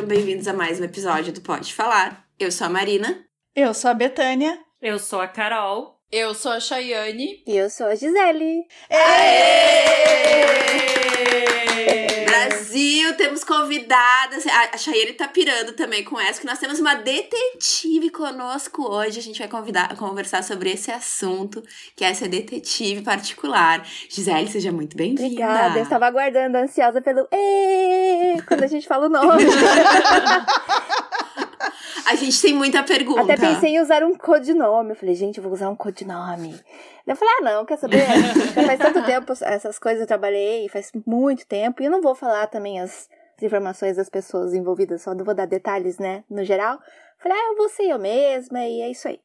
[0.00, 2.24] sejam bem-vindos a mais um episódio do Pode Falar.
[2.38, 3.22] Eu sou a Marina.
[3.54, 4.58] Eu sou a Betânia.
[4.80, 5.99] Eu sou a Carol.
[6.12, 7.40] Eu sou a Chayane.
[7.46, 8.66] E eu sou a Gisele.
[12.26, 14.44] Brasil, temos convidadas.
[14.44, 19.20] A Chayane tá pirando também com essa, que nós temos uma detetive conosco hoje.
[19.20, 21.62] A gente vai convidar, conversar sobre esse assunto,
[21.94, 23.86] que é essa detetive particular.
[24.08, 25.26] Gisele, seja muito bem-vinda.
[25.26, 29.44] Obrigada, eu estava aguardando, ansiosa pelo Êêê, quando a gente fala o nome.
[32.06, 33.22] A gente tem muita pergunta.
[33.22, 34.90] Até pensei em usar um codinome.
[34.90, 36.58] Eu falei, gente, eu vou usar um codinome.
[37.06, 38.06] Eu falei, ah, não, quer saber?
[38.66, 42.46] Faz tanto tempo, essas coisas eu trabalhei, faz muito tempo, e eu não vou falar
[42.46, 46.78] também as, as informações das pessoas envolvidas, só não vou dar detalhes, né, no geral.
[47.18, 49.20] Falei, ah, eu vou ser eu mesma, e é isso aí.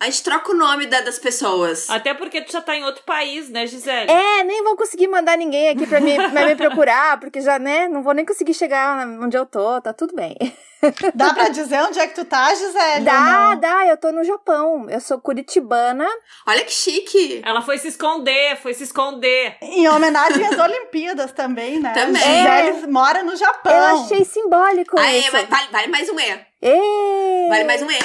[0.00, 1.88] A gente troca o nome da, das pessoas.
[1.88, 4.10] Até porque tu já tá em outro país, né, Gisele?
[4.10, 7.88] É, nem vou conseguir mandar ninguém aqui pra me, pra me procurar, porque já, né,
[7.88, 10.36] não vou nem conseguir chegar onde eu tô, tá tudo bem.
[11.14, 13.04] Dá pra dizer onde é que tu tá, Gisele?
[13.04, 14.88] Dá, dá, eu tô no Japão.
[14.90, 16.06] Eu sou curitibana.
[16.46, 17.40] Olha que chique.
[17.44, 19.56] Ela foi se esconder, foi se esconder.
[19.62, 21.92] Em homenagem às Olimpíadas também, né?
[21.94, 22.22] Também.
[22.22, 23.72] Gisele mora no Japão.
[23.72, 25.30] Eu achei simbólico Aê, isso.
[25.30, 26.53] vale, vale mais um E.
[26.66, 27.46] Ê!
[27.50, 27.98] Vale mais um E.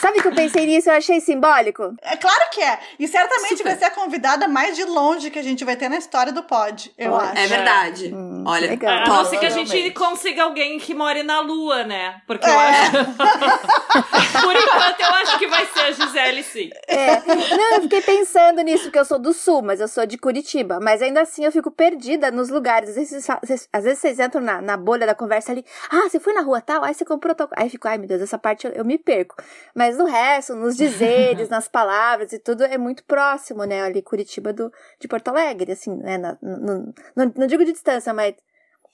[0.00, 1.94] Sabe que eu pensei nisso, eu achei simbólico?
[2.00, 2.78] É claro que é.
[2.98, 3.70] E certamente Super.
[3.70, 6.42] vai ser a convidada mais de longe que a gente vai ter na história do
[6.44, 7.36] pod, eu acho.
[7.38, 8.14] É verdade.
[8.14, 8.92] Hum, Olha, legal.
[9.02, 12.20] A não ser que a gente consiga alguém que more na Lua, né?
[12.26, 12.54] Porque eu É.
[12.56, 12.90] acho.
[14.42, 16.70] Por enquanto, eu acho que vai ser a Gisele, sim.
[16.86, 17.20] É.
[17.56, 20.78] Não, eu fiquei pensando nisso, porque eu sou do sul, mas eu sou de Curitiba.
[20.80, 22.90] Mas ainda assim eu fico perdida nos lugares.
[22.90, 25.64] Às vezes, vocês- às vezes vocês entram na, na bolha da conversa ali.
[25.90, 26.82] Ah, você foi na rua tal?
[26.84, 27.48] Aí você comprou tal.
[27.56, 29.34] Aí eu fico, ai meu Deus, essa parte eu, eu me perco.
[29.74, 33.82] Mas no resto, nos dizeres, nas palavras e tudo, é muito próximo, né?
[33.82, 36.18] Ali, Curitiba do, de Porto Alegre, assim, né?
[36.18, 38.34] Na- no- não, não digo de distância, mas.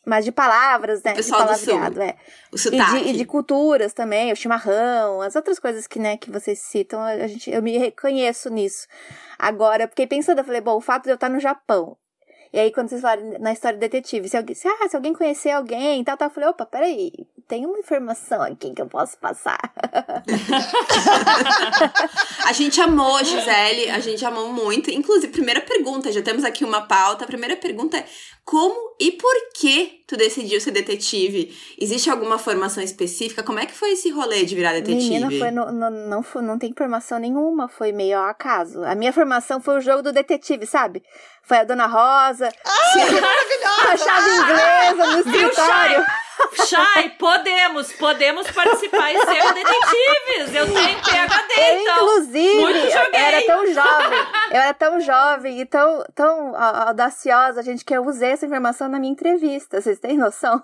[0.04, 1.14] Mas de palavras, né?
[1.14, 2.16] Pessoal de palavreado, é.
[2.52, 2.70] O E
[3.02, 7.00] de, e de culturas também, o chimarrão, as outras coisas que, né, que vocês citam,
[7.00, 8.88] a gente, eu me reconheço nisso.
[9.38, 11.96] Agora, eu fiquei pensando, eu falei, bom, o fato de eu estar no Japão,
[12.52, 15.12] e aí quando vocês falaram na história do detetive, se alguém, se, ah, se alguém
[15.12, 17.12] conhecer alguém e tal, tal, eu falei, opa, peraí,
[17.48, 19.58] tem uma informação aqui que eu posso passar.
[22.44, 24.90] A gente amou, Gisele, a gente amou muito.
[24.90, 27.24] Inclusive, primeira pergunta, já temos aqui uma pauta.
[27.24, 28.04] A primeira pergunta é:
[28.44, 31.56] como e por que tu decidiu ser detetive?
[31.80, 33.42] Existe alguma formação específica?
[33.42, 35.10] Como é que foi esse rolê de virar detetive?
[35.20, 38.82] Menina, foi no, no- não, foi, não tem informação nenhuma, foi meio ao acaso.
[38.84, 41.02] A minha formação foi o jogo do detetive, sabe?
[41.44, 46.04] Foi a Dona Rosa, a chave inglesa no escritório.
[46.66, 50.54] Chay, podemos, podemos participar e ser detetives.
[50.54, 51.96] Eu tenho PHD, Eu, então.
[51.96, 54.18] inclusive, eu era tão jovem,
[54.50, 58.88] eu era tão jovem e tão, tão a- audaciosa, gente, que eu usei essa informação
[58.88, 59.80] na minha entrevista.
[59.80, 60.62] Vocês têm noção?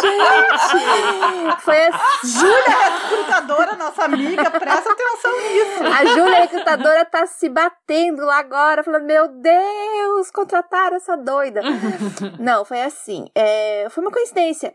[0.00, 1.60] gente!
[1.60, 2.28] Foi assim.
[2.28, 5.84] Júlia, recrutadora, nossa amiga, presta atenção nisso.
[5.84, 11.60] A Júlia, a recrutadora, tá se batendo lá agora, falando: Meu Deus, contrataram essa doida.
[12.38, 13.26] Não, foi assim.
[13.34, 14.74] é, foi uma coincidência.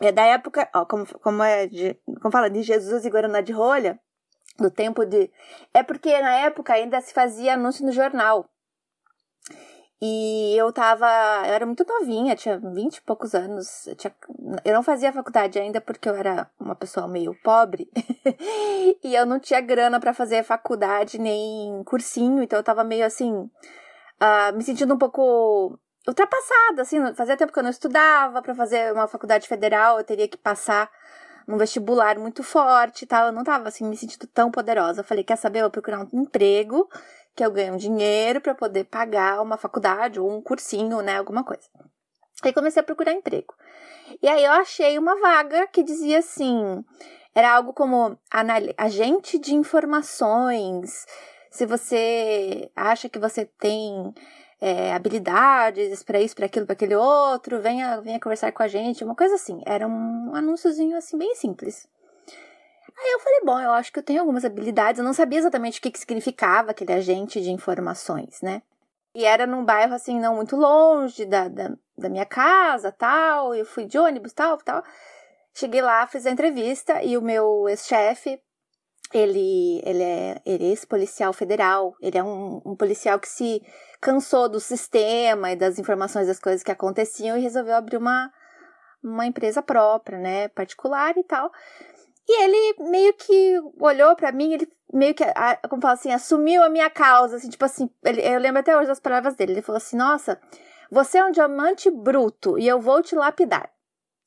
[0.00, 3.52] É da época, ó, como, como é de, como fala, de Jesus e Guaraná de
[3.52, 3.98] rolha,
[4.58, 5.30] do tempo de.
[5.72, 8.48] É porque na época ainda se fazia anúncio no jornal.
[10.06, 11.06] E eu tava.
[11.46, 13.86] Eu era muito novinha, tinha vinte e poucos anos.
[13.86, 14.14] Eu, tinha,
[14.62, 17.88] eu não fazia faculdade ainda porque eu era uma pessoa meio pobre.
[19.02, 23.48] e eu não tinha grana pra fazer faculdade nem cursinho, então eu tava meio assim.
[24.20, 26.98] ah, me sentindo um pouco ultrapassada, assim.
[27.14, 28.42] Fazia tempo que eu não estudava.
[28.42, 30.90] Pra fazer uma faculdade federal, eu teria que passar
[31.48, 33.28] num vestibular muito forte e tal.
[33.28, 35.00] Eu não tava assim me sentindo tão poderosa.
[35.00, 35.60] Eu falei, quer saber?
[35.60, 36.90] Eu vou procurar um emprego
[37.34, 41.44] que eu ganhe um dinheiro pra poder pagar uma faculdade ou um cursinho, né, alguma
[41.44, 41.68] coisa.
[42.42, 43.54] Aí comecei a procurar emprego.
[44.22, 46.84] E aí eu achei uma vaga que dizia assim,
[47.34, 48.18] era algo como
[48.76, 51.06] agente de informações.
[51.50, 54.14] Se você acha que você tem
[54.60, 59.04] é, habilidades para isso, para aquilo, para aquele outro, venha, venha conversar com a gente,
[59.04, 59.60] uma coisa assim.
[59.66, 61.88] Era um anúnciozinho assim bem simples.
[62.96, 64.98] Aí eu falei, bom, eu acho que eu tenho algumas habilidades.
[64.98, 68.62] Eu não sabia exatamente o que, que significava aquele agente de informações, né?
[69.14, 73.54] E era num bairro, assim, não muito longe da, da, da minha casa, tal.
[73.54, 74.82] Eu fui de ônibus, tal, tal.
[75.52, 78.40] Cheguei lá, fiz a entrevista e o meu ex-chefe,
[79.12, 81.94] ele, ele é ele é ex-policial federal.
[82.00, 83.62] Ele é um, um policial que se
[84.00, 88.32] cansou do sistema e das informações das coisas que aconteciam e resolveu abrir uma,
[89.02, 90.48] uma empresa própria, né?
[90.48, 91.52] Particular e tal.
[92.28, 95.24] E ele meio que olhou pra mim, ele meio que,
[95.68, 98.86] como fala assim, assumiu a minha causa, assim, tipo assim, ele, eu lembro até hoje
[98.88, 99.52] das palavras dele.
[99.52, 100.40] Ele falou assim: Nossa,
[100.90, 103.68] Você é um diamante bruto e eu vou te lapidar.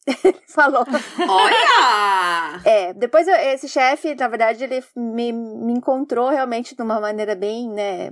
[0.24, 0.86] Ele falou.
[1.30, 2.62] Olha!
[2.66, 7.36] É, depois eu- esse chefe, na verdade, ele me, me encontrou realmente de uma maneira
[7.36, 8.12] bem, né,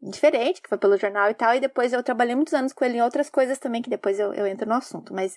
[0.00, 2.98] diferente, que foi pelo jornal e tal, e depois eu trabalhei muitos anos com ele
[2.98, 5.12] em outras coisas também, que depois eu, eu entro no assunto.
[5.12, 5.36] Mas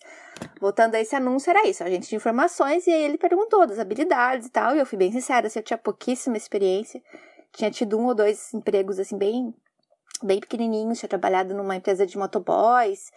[0.59, 3.79] voltando a esse anúncio, era isso, a gente tinha informações, e aí ele perguntou das
[3.79, 7.01] habilidades e tal, e eu fui bem sincera, assim, eu tinha pouquíssima experiência,
[7.51, 9.53] tinha tido um ou dois empregos, assim, bem,
[10.21, 13.11] bem pequenininhos, tinha trabalhado numa empresa de motoboys,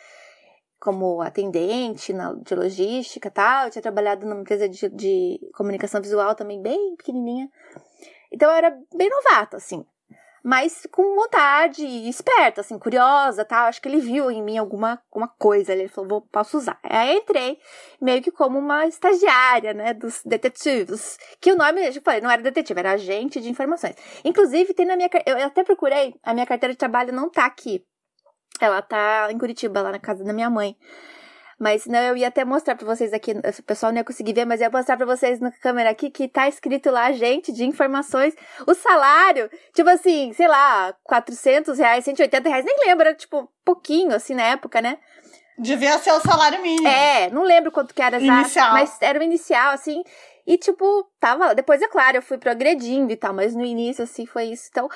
[0.81, 3.65] como atendente na, de logística e tal.
[3.65, 7.49] Eu tinha trabalhado numa empresa de, de comunicação visual também bem pequenininha.
[8.31, 9.85] Então eu era bem novata, assim.
[10.47, 13.67] Mas com vontade, esperta, assim, curiosa tal.
[13.67, 15.73] Acho que ele viu em mim alguma, alguma coisa.
[15.73, 16.79] Ele falou, vou, posso usar.
[16.83, 17.59] Aí eu entrei
[17.99, 21.19] meio que como uma estagiária, né, dos detetives.
[21.41, 23.97] Que o nome, eu falei, não era detetive, era agente de informações.
[24.23, 25.09] Inclusive, tem na minha...
[25.25, 27.83] eu até procurei, a minha carteira de trabalho não tá aqui.
[28.61, 30.77] Ela tá em Curitiba, lá na casa da minha mãe.
[31.59, 34.45] Mas senão eu ia até mostrar pra vocês aqui, o pessoal não ia conseguir ver,
[34.45, 37.65] mas eu ia mostrar pra vocês na câmera aqui que tá escrito lá, gente, de
[37.65, 38.35] informações.
[38.67, 44.15] O salário, tipo assim, sei lá, 400 reais, 180 reais, nem lembro, era tipo pouquinho,
[44.15, 44.99] assim, na época, né?
[45.57, 46.87] Devia ser o salário mínimo.
[46.89, 48.73] É, não lembro quanto que era exato, Inicial.
[48.73, 50.03] mas era o inicial, assim.
[50.47, 51.55] E, tipo, tava lá.
[51.55, 54.69] Depois, é claro, eu fui progredindo e tal, mas no início, assim, foi isso.
[54.71, 54.89] Então,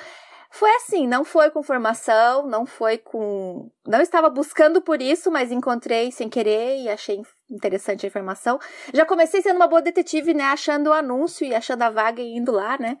[0.51, 3.69] foi assim, não foi com formação, não foi com.
[3.87, 8.59] Não estava buscando por isso, mas encontrei sem querer e achei interessante a informação.
[8.91, 10.45] Já comecei sendo uma boa detetive, né?
[10.45, 12.97] Achando o anúncio e achando a vaga e indo lá, né?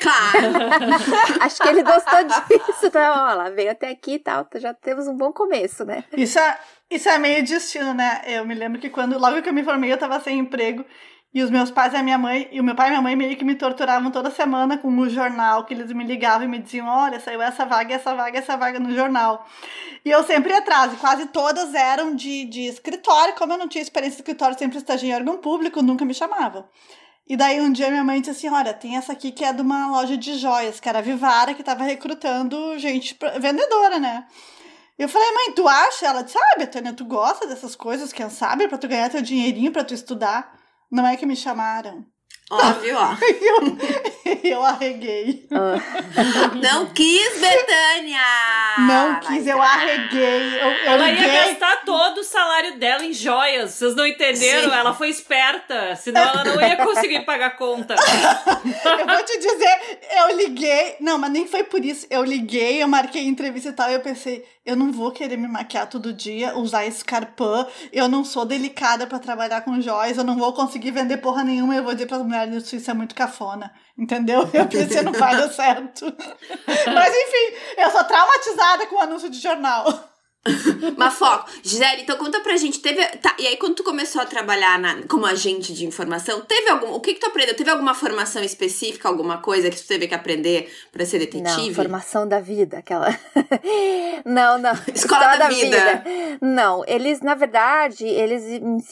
[0.00, 1.40] Claro!
[1.40, 2.86] Acho que ele gostou disso.
[2.86, 4.46] Então, ó, lá, veio até aqui e tal.
[4.56, 6.04] Já temos um bom começo, né?
[6.16, 6.58] Isso é,
[6.90, 8.22] isso é meio destino, né?
[8.26, 10.84] Eu me lembro que quando, logo que eu me formei, eu tava sem emprego.
[11.32, 13.14] E os meus pais e a minha mãe, e o meu pai e minha mãe
[13.14, 16.58] meio que me torturavam toda semana com o jornal, que eles me ligavam e me
[16.58, 19.46] diziam, olha, saiu essa vaga, essa vaga, essa vaga no jornal.
[20.04, 24.16] E eu sempre e quase todas eram de, de escritório, como eu não tinha experiência
[24.16, 26.64] de escritório, sempre estagiei em órgão público, nunca me chamavam.
[27.28, 29.62] E daí um dia minha mãe disse assim, olha, tem essa aqui que é de
[29.62, 34.26] uma loja de joias, que era Vivara, que tava recrutando gente, vendedora, né?
[34.98, 36.06] Eu falei, mãe, tu acha?
[36.06, 39.70] Ela disse, ah, Betânia, tu gosta dessas coisas, quem sabe, pra tu ganhar teu dinheirinho,
[39.70, 40.59] pra tu estudar.
[40.90, 42.04] Não é que me chamaram.
[42.50, 43.14] Óbvio, ó.
[44.22, 45.46] Eu, eu arreguei.
[45.50, 45.76] Ah,
[46.62, 48.20] Não quis, Betânia!
[48.78, 50.54] Não quis, eu arreguei.
[50.60, 51.30] Eu, eu Ela ia liguei.
[51.54, 53.72] gastar todo o salário dela em joias.
[53.72, 54.70] Vocês não entenderam?
[54.70, 54.76] Sim.
[54.76, 55.96] Ela foi esperta.
[55.96, 57.94] Senão ela não ia conseguir pagar a conta.
[59.00, 60.96] Eu vou te dizer, eu liguei.
[61.00, 62.06] Não, mas nem foi por isso.
[62.10, 63.90] Eu liguei, eu marquei entrevista e tal.
[63.90, 67.66] E eu pensei, eu não vou querer me maquiar todo dia, usar escarpã.
[67.92, 70.18] Eu não sou delicada pra trabalhar com joias.
[70.18, 71.74] Eu não vou conseguir vender porra nenhuma.
[71.74, 73.72] Eu vou dizer pras mulheres isso, isso é muito cafona.
[73.96, 74.48] Entendeu?
[74.52, 76.04] Eu pensei, não vai dar certo.
[76.66, 80.09] Mas enfim, eu sou traumatizada com o anúncio de jornal.
[80.96, 81.50] Mas foco.
[81.62, 83.04] Gisele, então conta pra gente, teve.
[83.18, 86.92] Tá, e aí quando tu começou a trabalhar na- como agente de informação, teve algum.
[86.94, 87.54] O que que tu aprendeu?
[87.54, 91.68] Teve alguma formação específica, alguma coisa que tu teve que aprender pra ser detetive?
[91.68, 93.08] Não, formação da vida, aquela.
[94.24, 94.72] não, não.
[94.94, 96.04] Escola da vida.
[96.40, 98.42] Não, eles, na verdade, eles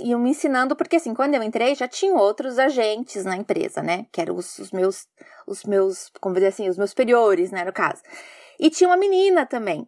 [0.01, 4.07] iam me ensinando, porque assim, quando eu entrei, já tinham outros agentes na empresa, né?
[4.13, 5.07] Que eram os, os meus,
[5.47, 8.03] os meus, como dizer assim, os meus superiores, né, no caso.
[8.61, 9.87] E tinha uma menina também.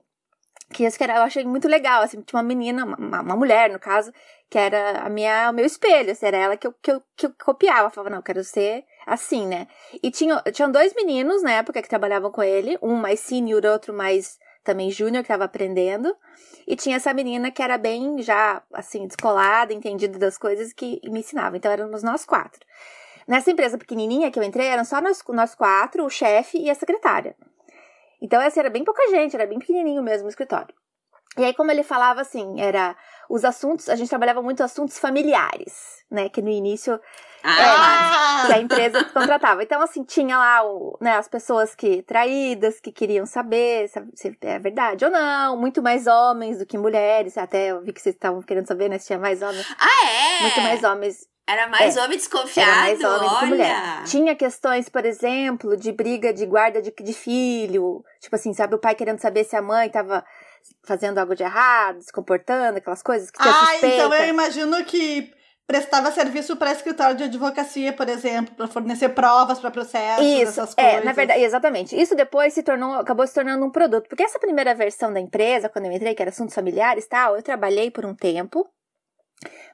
[0.73, 3.71] Que isso que era, eu achei muito legal, assim, tinha uma menina, uma, uma mulher,
[3.71, 4.13] no caso,
[4.49, 7.27] que era a minha, o meu espelho, assim, era ela que eu, que eu, que
[7.27, 9.67] eu copiava, eu falava, não, eu quero ser assim, né?
[10.03, 13.93] E tinha, tinham dois meninos na época que trabalhavam com ele, um mais senior, outro
[13.93, 16.15] mais também júnior, que tava aprendendo.
[16.67, 21.21] E tinha essa menina que era bem já, assim, descolada, entendida das coisas, que me
[21.21, 21.57] ensinava.
[21.57, 22.61] Então éramos nós quatro.
[23.27, 26.75] Nessa empresa pequenininha que eu entrei, eram só nós, nós quatro, o chefe e a
[26.75, 27.37] secretária.
[28.21, 30.75] Então, assim, era bem pouca gente, era bem pequenininho mesmo o escritório.
[31.39, 32.97] E aí, como ele falava assim, era
[33.29, 36.29] os assuntos, a gente trabalhava muito assuntos familiares, né?
[36.29, 37.01] Que no início
[37.45, 39.63] Ah, que a empresa contratava.
[39.63, 44.37] Então, assim, tinha lá o, né, as pessoas que traídas, que queriam saber se, se
[44.43, 47.39] é verdade ou não, muito mais homens do que mulheres.
[47.39, 48.99] Até eu vi que vocês estavam querendo saber, né?
[48.99, 49.65] Se tinha mais homens.
[49.79, 50.43] ah, é?
[50.43, 51.29] Muito mais homens.
[51.53, 53.75] Era mais homem Era desconfiado, mais homem que mulher.
[53.97, 54.05] olha.
[54.05, 58.05] Tinha questões, por exemplo, de briga de guarda de, de filho.
[58.21, 60.25] Tipo assim, sabe, o pai querendo saber se a mãe tava
[60.87, 63.87] fazendo algo de errado, se comportando, aquelas coisas que tinha Ah, suspeita.
[63.97, 65.33] então eu imagino que
[65.67, 70.75] prestava serviço para escritório de advocacia, por exemplo, para fornecer provas para processos, Isso, essas
[70.77, 71.05] é, coisas.
[71.05, 72.01] na verdade, exatamente.
[72.01, 74.09] Isso depois se tornou, acabou se tornando um produto.
[74.09, 77.37] Porque essa primeira versão da empresa, quando eu entrei, que era assuntos familiares e tal,
[77.37, 78.69] eu trabalhei por um tempo.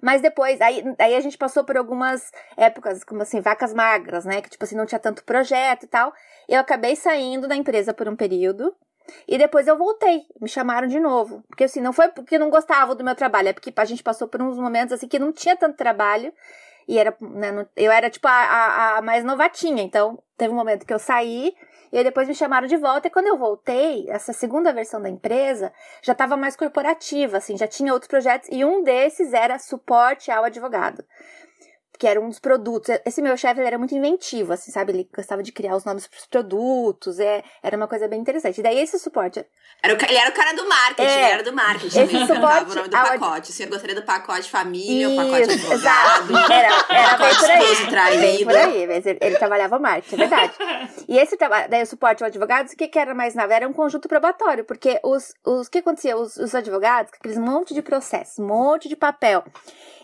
[0.02, 4.40] Mas depois, aí, aí a gente passou por algumas épocas, como assim, vacas magras, né?
[4.40, 6.12] Que, tipo assim, não tinha tanto projeto e tal.
[6.48, 8.74] Eu acabei saindo da empresa por um período.
[9.26, 11.42] E depois eu voltei, me chamaram de novo.
[11.48, 14.28] Porque assim, não foi porque não gostava do meu trabalho, é porque a gente passou
[14.28, 16.32] por uns momentos assim que não tinha tanto trabalho.
[16.88, 20.86] E era, né, eu era tipo a, a, a mais novatinha, então teve um momento
[20.86, 21.52] que eu saí,
[21.92, 25.08] e aí depois me chamaram de volta, e quando eu voltei, essa segunda versão da
[25.08, 30.30] empresa já estava mais corporativa, assim, já tinha outros projetos, e um desses era suporte
[30.30, 31.04] ao advogado.
[31.98, 32.94] Que era um dos produtos.
[33.04, 34.92] Esse meu chefe era muito inventivo, assim, sabe?
[34.92, 38.58] Ele gostava de criar os nomes para os produtos, é, era uma coisa bem interessante.
[38.58, 39.44] E daí esse suporte
[39.82, 41.14] Era o ele era o cara do marketing, É.
[41.24, 41.86] ele era do marketing.
[41.86, 43.50] Esse ele cantava suporte o nome do pacote.
[43.50, 46.30] O senhor gostaria do pacote família, o pacote Isso, advogado.
[46.32, 46.52] exato.
[46.52, 47.86] Era, era bem por aí.
[47.88, 48.20] traído.
[48.20, 50.52] Bem por aí, mas ele, ele trabalhava marketing, é verdade.
[51.08, 53.54] E esse trabalho, daí o suporte ao advogados, o que, que era mais nada?
[53.54, 56.16] Era um conjunto probatório, porque os, os o que acontecia?
[56.16, 59.44] Os, os advogados, aqueles monte de processos, um monte de papel,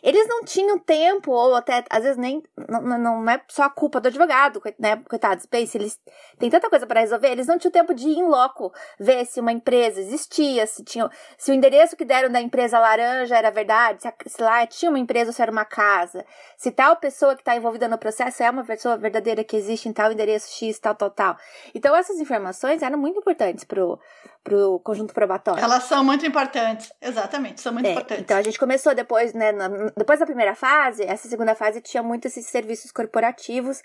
[0.02, 2.42] eles não tinham tempo, ou até, às vezes, nem.
[2.68, 4.96] Não, não- é só a culpa do advogado, né?
[5.08, 5.98] Coitados, pense, eles
[6.38, 9.40] têm tanta coisa para resolver, eles não tinham tempo de ir em loco, ver se
[9.40, 11.08] uma empresa existia, se tinha,
[11.38, 14.90] se o endereço que deram da empresa laranja era verdade, se, a- se lá tinha
[14.90, 16.24] uma empresa ou se era uma casa,
[16.56, 19.92] se tal pessoa que está envolvida no processo é uma pessoa verdadeira que existe em
[19.92, 21.36] tal endereço X, tal, tal, tal.
[21.74, 23.98] Então, essas informações eram muito importantes pro,
[24.42, 25.62] pro conjunto probatório.
[25.62, 26.92] Elas são muito importantes.
[27.00, 28.22] Exatamente, são muito É, importantes.
[28.24, 29.52] então a gente começou depois, né?
[29.52, 33.80] na- depois da primeira fase, essa segunda fase tinha muito esses serviços corporativos.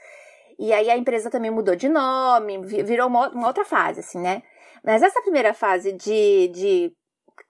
[0.60, 4.42] E aí a empresa também mudou de nome, vi- virou uma, outra fase, assim, né?
[4.84, 6.92] Mas essa primeira fase de, de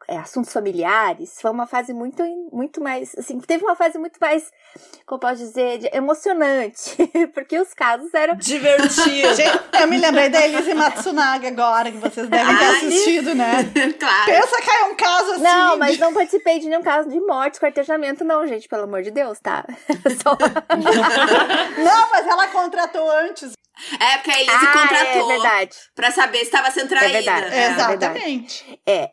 [0.08, 4.50] assuntos familiares foi uma fase muito, muito mais, assim, teve uma fase muito mais,
[5.06, 6.96] como posso dizer, de- emocionante.
[7.34, 9.34] Porque os casos eram Divertido.
[9.36, 13.64] Gente, eu me lembrei da Elise Matsunaga agora, que vocês devem ter Ai, assistido, né?
[14.00, 14.26] claro.
[14.26, 15.44] Pensa que é um caso assim.
[15.44, 19.12] Não, mas não participei de nenhum caso de morte, esquartejamento, não, gente, pelo amor de
[19.12, 19.66] Deus, tá?
[20.24, 20.38] Só...
[21.78, 23.58] Não, mas ela contratou antes.
[24.00, 25.76] É, porque a Elise Ah, contratou É verdade.
[25.96, 27.12] pra saber se estava sendo traída.
[27.14, 27.54] verdade.
[27.56, 27.68] É.
[27.72, 28.82] Exatamente.
[28.86, 29.12] É,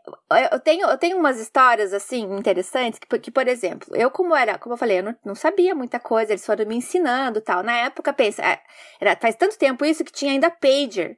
[0.52, 4.58] eu- tenho, eu tenho umas histórias, assim, interessantes, que, que, por exemplo, eu como era,
[4.58, 7.62] como eu falei, eu não, não sabia muita coisa, eles foram me ensinando e tal.
[7.62, 8.60] Na época, pensa, é,
[9.00, 11.16] era, faz tanto tempo isso que tinha ainda pager,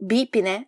[0.00, 0.66] bip, né?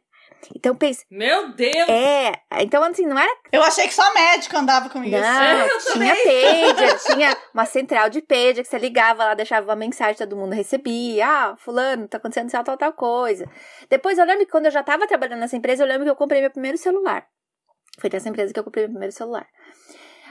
[0.55, 1.88] Então, pensa, Meu Deus!
[1.88, 5.16] é, então assim, não era Eu achei que só médico andava com isso.
[5.19, 9.75] Não, Eu tinha pager, tinha uma central de pager que você ligava lá, deixava uma
[9.76, 11.26] mensagem, todo mundo recebia.
[11.26, 13.49] Ah, fulano, tá acontecendo tal, tal, tal coisa.
[13.90, 16.16] Depois eu lembro que quando eu já tava trabalhando nessa empresa, eu lembro que eu
[16.16, 17.26] comprei meu primeiro celular.
[17.99, 19.47] Foi nessa empresa que eu comprei meu primeiro celular.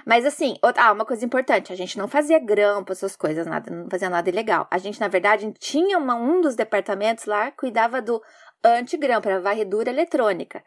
[0.05, 3.71] Mas assim, outra- ah, uma coisa importante, a gente não fazia grampo, essas coisas, nada,
[3.71, 4.67] não fazia nada ilegal.
[4.69, 8.21] A gente, na verdade, tinha uma, um dos departamentos lá que cuidava do
[8.63, 10.63] antigrampo, era varredura eletrônica.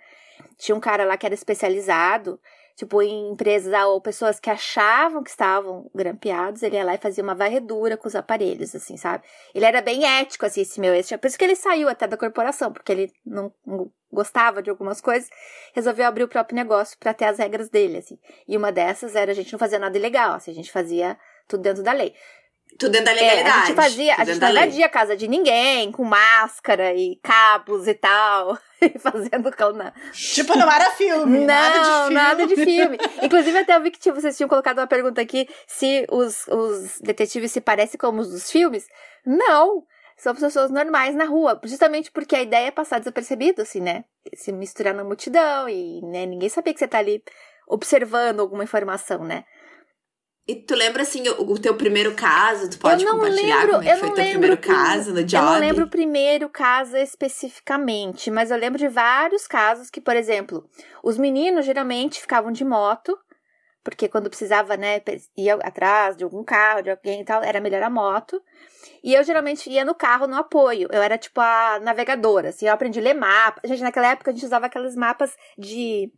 [0.57, 2.41] Tinha um cara lá que era especializado,
[2.77, 6.99] tipo, em empresas ah, ou pessoas que achavam que estavam grampeados, ele ia lá e
[6.99, 9.25] fazia uma varredura com os aparelhos, assim, sabe?
[9.53, 11.09] Ele era bem ético, assim, esse meu ex.
[11.09, 13.53] Por isso que ele saiu até da corporação, porque ele não,
[14.13, 15.29] gostava de algumas coisas,
[15.75, 18.19] resolveu abrir o próprio negócio para ter as regras dele, assim.
[18.47, 21.19] E uma dessas era a gente não fazia nada ilegal, assim, a gente fazia
[21.49, 22.15] tudo dentro da lei.
[22.79, 23.49] Tudo dentro da É, legalidade.
[23.59, 27.87] a gente fazia, a gente não invadia a casa de ninguém, com máscara e cabos
[27.89, 29.93] e tal, e fazendo cana.
[30.13, 31.39] Tipo, não era filme.
[31.41, 32.15] Não, nada de filme.
[32.15, 32.99] nada de filme.
[33.23, 37.01] Inclusive, até eu vi que tinha- vocês tinham colocado uma pergunta aqui se os, os
[37.01, 38.87] detetives se parecem como os dos filmes.
[39.27, 39.85] Não.
[40.17, 41.61] São pessoas normais na rua.
[41.65, 44.05] Justamente porque a ideia é passar desapercebido, assim, né?
[44.35, 47.23] Se misturar na multidão e né, ninguém sabia que você tá ali
[47.69, 49.45] observando alguma informação, né?
[50.49, 52.71] E tu lembra, assim, o, o teu primeiro caso?
[52.71, 55.23] Tu pode eu não compartilhar lembro, como é foi não teu lembro primeiro caso no
[55.23, 55.45] job?
[55.45, 60.17] Eu não lembro o primeiro caso especificamente, mas eu lembro de vários casos que, por
[60.17, 60.67] exemplo,
[61.03, 63.15] os meninos geralmente ficavam de moto,
[63.85, 65.03] porque quando precisava, né,
[65.37, 68.41] ia atrás de algum carro, de alguém e tal, era melhor a moto.
[69.05, 70.89] E eu geralmente ia no carro no apoio.
[70.91, 73.61] Eu era tipo a navegadora, assim, eu aprendi a ler mapa.
[73.65, 76.11] Gente, naquela época a gente usava aqueles mapas de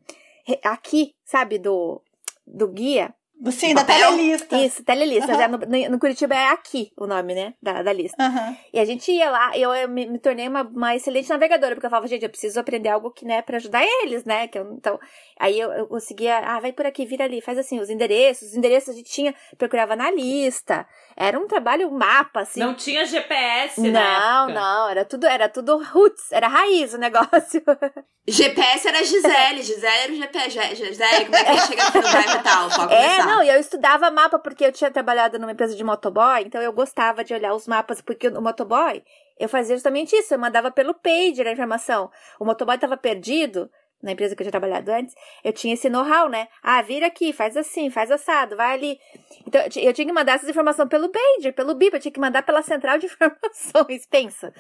[0.63, 2.01] aqui, sabe, do
[2.47, 3.13] do guia.
[3.51, 4.57] Sim, da telelista.
[4.59, 5.33] Isso, telelista.
[5.33, 5.59] É, No,
[5.91, 7.55] no- Curitiba é aqui o nome, né?
[7.63, 8.17] Da, da lista.
[8.23, 8.57] Aham.
[8.73, 11.75] E a gente ia lá, e eu, eu me, me tornei uma, uma excelente navegadora,
[11.75, 14.47] porque eu falava, gente, eu preciso aprender algo que, né, pra ajudar eles, né?
[14.49, 14.99] Que eu, então,
[15.39, 18.55] aí eu, eu conseguia, ah, vai por aqui, vira ali, faz assim, os endereços, os
[18.55, 20.87] endereços a gente tinha, procurava na lista.
[21.17, 22.61] Era um trabalho, um mapa, assim.
[22.61, 24.61] Não tinha GPS na não, época.
[24.61, 27.63] não, era tudo, era tudo roots, era raiz o negócio.
[28.29, 30.77] GPS era Gisele, Gisele era o GPS.
[30.77, 32.71] Gisele, como é que a gente chega aqui no bairro e tal?
[32.71, 33.27] Pode É, começar.
[33.37, 36.73] Não, e eu estudava mapa porque eu tinha trabalhado numa empresa de motoboy, então eu
[36.73, 39.03] gostava de olhar os mapas, porque o motoboy,
[39.39, 42.11] eu fazia justamente isso, eu mandava pelo pager a informação.
[42.39, 43.71] O motoboy estava perdido,
[44.03, 46.49] na empresa que eu tinha trabalhado antes, eu tinha esse know-how, né?
[46.63, 48.99] Ah, vira aqui, faz assim, faz assado, vai ali.
[49.47, 52.13] Então, eu ti- eu tinha que mandar essas informações pelo Pager, pelo BIP, eu tinha
[52.13, 54.55] que mandar pela central de informações, pensa.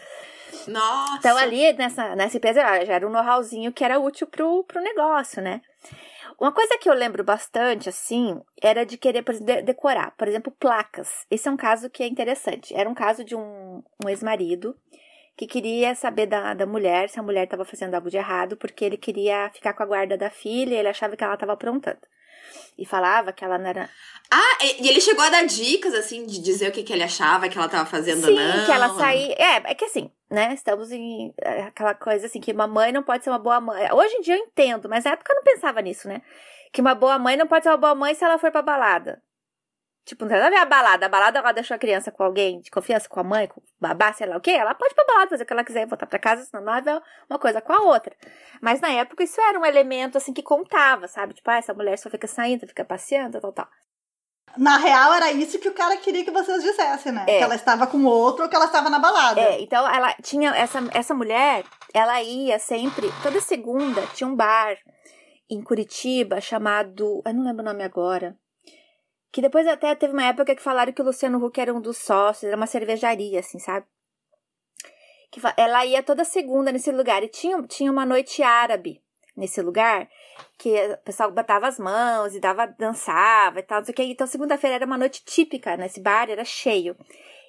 [0.68, 1.16] Nossa.
[1.18, 5.40] Então, ali nessa, nessa empresa já era um know-howzinho que era útil pro, pro negócio,
[5.40, 5.62] né?
[6.40, 10.16] Uma coisa que eu lembro bastante, assim, era de querer, por exemplo, de- decorar.
[10.16, 11.26] Por exemplo, placas.
[11.30, 12.74] Esse é um caso que é interessante.
[12.74, 14.74] Era um caso de um, um ex-marido
[15.36, 18.84] que queria saber da, da mulher se a mulher estava fazendo algo de errado, porque
[18.84, 22.00] ele queria ficar com a guarda da filha e ele achava que ela estava aprontando.
[22.76, 23.90] E falava que ela não era.
[24.30, 27.48] Ah, e ele chegou a dar dicas, assim, de dizer o que, que ele achava
[27.48, 28.64] que ela tava fazendo Sim, não.
[28.64, 29.34] que ela saía.
[29.34, 30.54] É, é que assim, né?
[30.54, 33.92] Estamos em é, aquela coisa assim que uma mãe não pode ser uma boa mãe.
[33.92, 36.22] Hoje em dia eu entendo, mas na época eu não pensava nisso, né?
[36.72, 39.20] Que uma boa mãe não pode ser uma boa mãe se ela for pra balada.
[40.04, 41.06] Tipo, não tem nada a ver a balada.
[41.06, 43.64] A balada ela deixou a criança com alguém de confiança, com a mãe, com o
[43.78, 44.52] babá, sei lá o quê.
[44.52, 46.72] Ela pode ir pra balada, fazer o que ela quiser voltar pra casa, senão não
[46.72, 48.14] vai uma coisa com a outra.
[48.60, 51.34] Mas na época isso era um elemento assim que contava, sabe?
[51.34, 53.68] Tipo, ah, essa mulher só fica saindo, fica passeando, tal, tal.
[54.56, 57.24] Na real, era isso que o cara queria que vocês dissessem, né?
[57.28, 57.38] É.
[57.38, 59.40] Que ela estava com outro ou que ela estava na balada.
[59.40, 61.64] É, então ela tinha essa, essa mulher,
[61.94, 64.76] ela ia sempre, toda segunda tinha um bar
[65.48, 68.36] em Curitiba chamado, eu não lembro o nome agora.
[69.32, 71.98] Que depois até teve uma época que falaram que o Luciano Huck era um dos
[71.98, 73.86] sócios, era uma cervejaria, assim, sabe?
[75.30, 79.00] Que ela ia toda segunda nesse lugar e tinha, tinha uma noite árabe
[79.36, 80.08] nesse lugar
[80.58, 84.02] que o pessoal botava as mãos e dava dançava e tal, não sei o que.
[84.02, 86.96] Então segunda-feira era uma noite típica nesse bar, era cheio.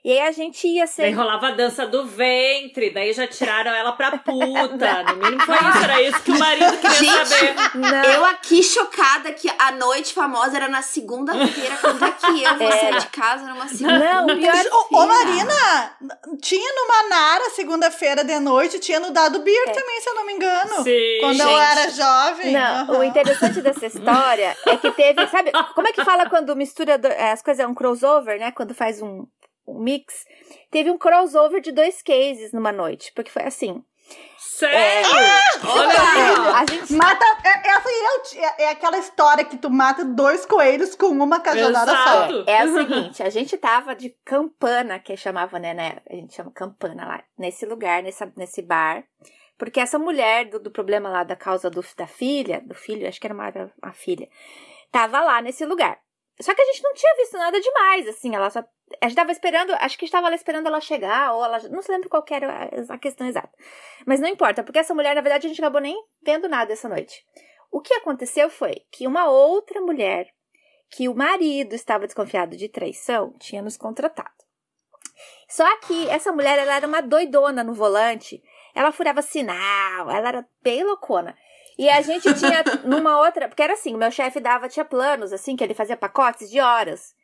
[0.03, 3.71] E aí a gente ia Daí sempre rolava a dança do ventre, daí já tiraram
[3.71, 5.03] ela pra puta.
[5.11, 7.55] No mínimo foi isso, era isso que o marido queria Gente, saber.
[7.75, 8.03] Não.
[8.05, 11.77] Eu aqui chocada que a noite famosa era na segunda-feira.
[11.77, 12.79] Quando é que eu vou Era.
[12.79, 13.99] sair de casa numa segunda?
[13.99, 14.55] Não, pior
[14.91, 15.97] Ô, ô, Marina,
[16.41, 19.71] tinha no Manara segunda-feira de noite, tinha no Dado Beer É.
[19.71, 20.83] também, se eu não me engano.
[20.83, 21.17] Sim.
[21.19, 21.59] Quando eu gente.
[21.59, 22.51] era jovem.
[22.53, 22.99] Não, aham.
[22.99, 27.07] o interessante dessa história é que teve, sabe, como é que fala quando mistura do-
[27.07, 28.51] é, as coisas, é um crossover, né?
[28.51, 29.25] Quando faz um,
[29.67, 30.25] um mix.
[30.69, 33.83] Teve um crossover de dois cases numa noite, porque foi assim.
[34.37, 35.07] Sério?
[35.63, 36.53] Olha É, aí.
[36.55, 40.45] a gente Mata, é, é, o ti- é, é aquela história que tu mata dois
[40.45, 42.43] coelhos com uma cajadada só.
[42.45, 45.97] É o seguinte, a gente tava de campana, que chamava, né, né?
[46.09, 49.03] A gente chama campana lá, nesse lugar, nessa, nesse bar.
[49.57, 53.19] Porque essa mulher do, do problema lá da causa do, da filha, do filho, acho
[53.19, 54.27] que era uma, era uma filha,
[54.91, 55.97] tava lá nesse lugar.
[56.41, 58.63] Só que a gente não tinha visto nada demais, assim, ela só.
[59.01, 61.59] A gente tava esperando, acho que estava esperando ela chegar, ou ela.
[61.69, 63.51] Não se lembra qual era a- a questão exata.
[64.05, 66.89] Mas não importa, porque essa mulher, na verdade, a gente acabou nem vendo nada essa
[66.89, 67.25] noite.
[67.71, 70.27] O que aconteceu foi que uma outra mulher
[70.89, 74.29] que o marido estava desconfiado de traição tinha nos contratado.
[75.47, 78.41] Só que essa mulher ela era uma doidona no volante.
[78.73, 81.35] Ela furava sinal, ela era bem loucona.
[81.81, 85.55] E a gente tinha numa outra, porque era assim, meu chefe dava tinha planos assim,
[85.55, 87.15] que ele fazia pacotes de horas.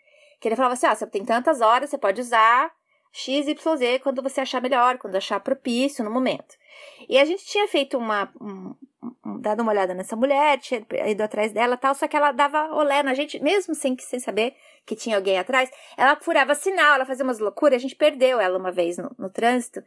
[0.41, 2.72] Que ele falava assim, ó, você tem tantas horas, você pode usar
[3.12, 6.56] X, Y, Z quando você achar melhor, quando achar propício no momento.
[7.08, 8.32] E a gente tinha feito uma.
[8.41, 8.74] Um,
[9.24, 12.74] um- dado uma olhada nessa mulher, tinha ido atrás dela tal, só que ela dava
[12.74, 14.56] olé na gente, mesmo sem, sem saber
[14.88, 15.70] que tinha alguém atrás.
[15.96, 19.30] Ela furava sinal, ela fazia umas loucuras, a gente perdeu ela uma vez no, no
[19.30, 19.84] trânsito.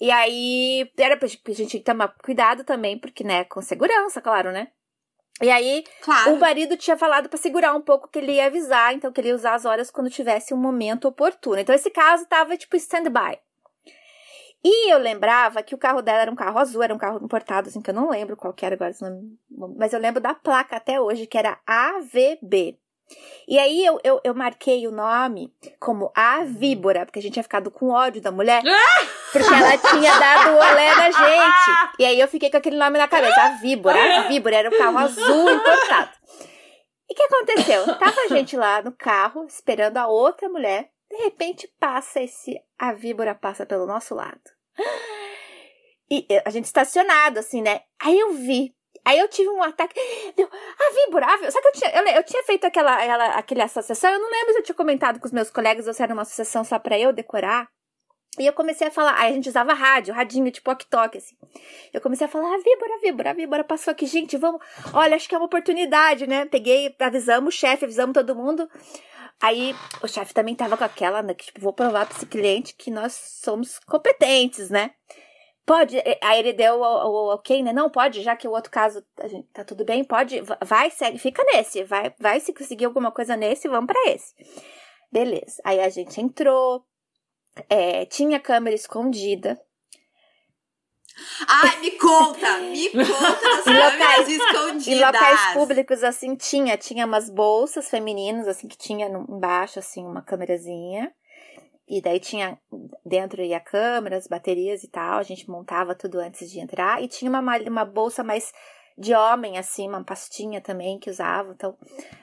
[0.00, 4.20] E aí, era pra a gente tinha que tomar cuidado também, porque, né, com segurança,
[4.20, 4.68] claro, né?
[5.40, 6.34] E aí, Claro.
[6.34, 9.28] o marido tinha falado pra segurar um pouco que ele ia avisar, então que ele
[9.28, 11.58] ia usar as horas quando tivesse um momento oportuno.
[11.58, 13.38] Então esse caso tava tipo stand-by.
[14.64, 17.68] E eu lembrava que o carro dela era um carro azul, era um carro importado,
[17.68, 18.92] assim, que eu não lembro qual que era agora,
[19.76, 22.76] mas eu lembro da placa até hoje, que era AVB.
[23.46, 27.42] E aí eu, eu, eu marquei o nome como a víbora, porque a gente tinha
[27.42, 28.62] ficado com ódio da mulher,
[29.32, 31.92] porque ela tinha dado o olé na gente.
[31.98, 34.78] E aí eu fiquei com aquele nome na cabeça, a víbora, a víbora, era um
[34.78, 36.10] carro azul importado.
[37.08, 37.96] E o que aconteceu?
[37.98, 42.92] Tava a gente lá no carro, esperando a outra mulher, de repente passa esse, a
[42.92, 44.42] víbora passa pelo nosso lado.
[46.10, 47.82] E eh, a gente estacionado, assim, né?
[48.00, 48.74] Aí eu vi.
[49.08, 49.98] Aí eu tive um ataque.
[50.36, 51.50] Deu, a víbora, a víbora.
[51.50, 54.10] Só que eu tinha, eu, eu tinha feito aquela, aquela, aquela associação.
[54.10, 56.20] Eu não lembro se eu tinha comentado com os meus colegas ou se era uma
[56.20, 57.70] associação só pra eu decorar.
[58.38, 59.18] E eu comecei a falar.
[59.18, 61.34] Aí a gente usava rádio, radinho, tipo ok assim.
[61.90, 64.04] Eu comecei a falar, a víbora, a víbora, a víbora passou aqui.
[64.04, 64.60] Gente, vamos.
[64.92, 66.44] Olha, acho que é uma oportunidade, né?
[66.44, 68.68] Peguei, avisamos o chefe, avisamos todo mundo.
[69.40, 71.32] Aí o chefe também tava com aquela, né?
[71.32, 74.90] Que, tipo, vou provar pra esse cliente que nós somos competentes, né?
[75.68, 75.98] Pode.
[75.98, 77.72] eh, Aí ele deu o, o, ok, né?
[77.74, 79.04] Não, pode, já que o outro caso
[79.52, 80.40] tá tudo bem, pode.
[80.40, 81.84] va- Vai, segue, fica nesse.
[81.84, 84.34] Vai, vai se conseguir alguma coisa nesse, vamos pra esse.
[85.12, 85.60] Beleza.
[85.64, 86.84] Aí a gente entrou.
[87.68, 89.60] é, tinha câmera escondida.
[91.48, 92.58] Ai, me conta!
[92.58, 94.86] Me conta das locais- câmeras escondidas.
[94.86, 96.76] Em locais públicos, assim, tinha.
[96.76, 101.12] Tinha umas bolsas femininas, assim, que tinha embaixo, assim, uma câmerazinha.
[101.88, 102.58] E daí tinha
[103.04, 105.18] dentro ia câmeras, baterias e tal.
[105.18, 107.02] A gente montava tudo antes de entrar.
[107.02, 108.52] E tinha uma, uma bolsa mais
[108.96, 111.52] de homem, assim, uma pastinha também que usava.
[111.52, 111.76] Então,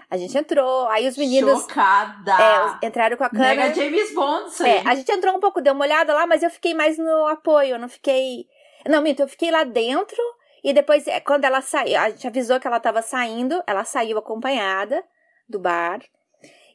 [0.10, 0.88] a gente entrou.
[0.90, 2.78] Aí os meninos Chocada.
[2.84, 3.56] é, entraram com a câmera.
[3.56, 4.70] Mega James Bond, aí.
[4.70, 7.28] É, a gente entrou um pouco, deu uma olhada lá, mas eu fiquei mais no
[7.28, 8.46] apoio, eu não fiquei.
[8.88, 10.22] Não, minto, eu fiquei lá dentro
[10.66, 14.18] e depois, é, quando ela saiu, a gente avisou que ela tava saindo, ela saiu
[14.18, 15.04] acompanhada
[15.48, 16.00] do bar.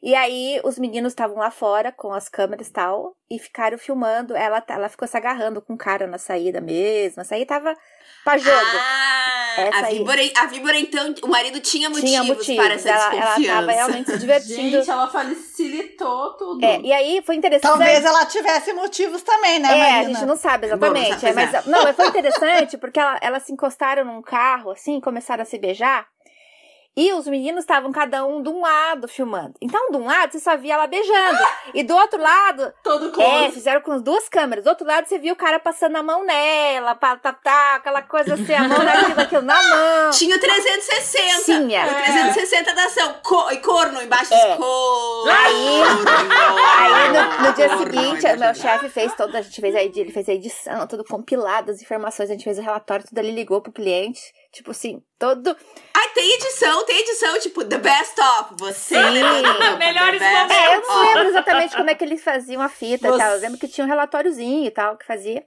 [0.03, 4.35] E aí os meninos estavam lá fora com as câmeras e tal, e ficaram filmando.
[4.35, 7.21] Ela, ela ficou se agarrando com o cara na saída mesmo.
[7.21, 7.71] Essa aí tava
[8.23, 8.57] pra jogo.
[8.79, 9.99] Ah, Essa a aí.
[9.99, 12.55] Víbora, a Víbora, então, o marido tinha motivos, Tinha motivos.
[12.65, 14.77] para essa ela, ela tava realmente se divertindo.
[14.77, 16.65] Gente, ela facilitou tudo.
[16.65, 17.69] É, e aí foi interessante.
[17.69, 20.13] Talvez ela tivesse motivos também, né, É, a Marina?
[20.15, 21.11] gente não sabe Bom, exatamente.
[21.11, 24.71] não sabe, é, mas, Não, mas foi interessante porque ela- elas se encostaram num carro,
[24.71, 26.07] assim, e começaram a se beijar.
[26.95, 29.53] E os meninos estavam cada um de um lado filmando.
[29.61, 31.39] Então, de um lado, você só via ela beijando.
[31.73, 33.51] E do outro lado, Todo é, close.
[33.53, 34.65] fizeram com as duas câmeras.
[34.65, 38.01] Do outro lado, você via o cara passando a mão nela, pá, tá, tá, aquela
[38.01, 40.11] coisa assim, a mão naquilo, aquilo na mão.
[40.11, 41.43] Tinha o 360.
[41.45, 41.85] Tinha.
[41.85, 43.15] O 360 da ação.
[43.23, 44.33] Co e corno embaixo.
[44.33, 44.57] É.
[44.57, 45.31] Corno.
[45.31, 45.81] Aí-
[46.91, 49.81] Aí no, no dia Corno seguinte, o meu chefe fez toda, a gente fez a,
[49.81, 53.31] ele fez a edição, tudo compilado, as informações, a gente fez o relatório, tudo ali
[53.31, 54.19] ligou pro cliente,
[54.51, 55.55] tipo assim, todo.
[55.95, 58.55] Ai, tem edição, tem edição, tipo, the best of.
[58.59, 58.95] Você
[59.77, 63.11] Melhores best É, eu não lembro exatamente como é que eles faziam a fita e
[63.11, 63.31] Você- tal.
[63.33, 65.43] Eu lembro que tinha um relatóriozinho e tal que fazia.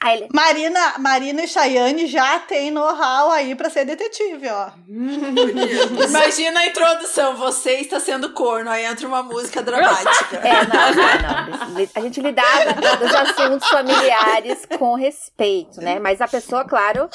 [0.00, 0.28] Aí ele.
[0.32, 4.70] Marina, Marina e Chayane já tem know-how aí pra ser detetive, ó.
[6.08, 10.36] Imagina a introdução, você está sendo corno, aí entra uma música dramática.
[10.36, 11.88] É, não, não, não.
[11.96, 15.98] A gente lidava dos assuntos familiares com respeito, né?
[15.98, 17.10] Mas a pessoa, claro.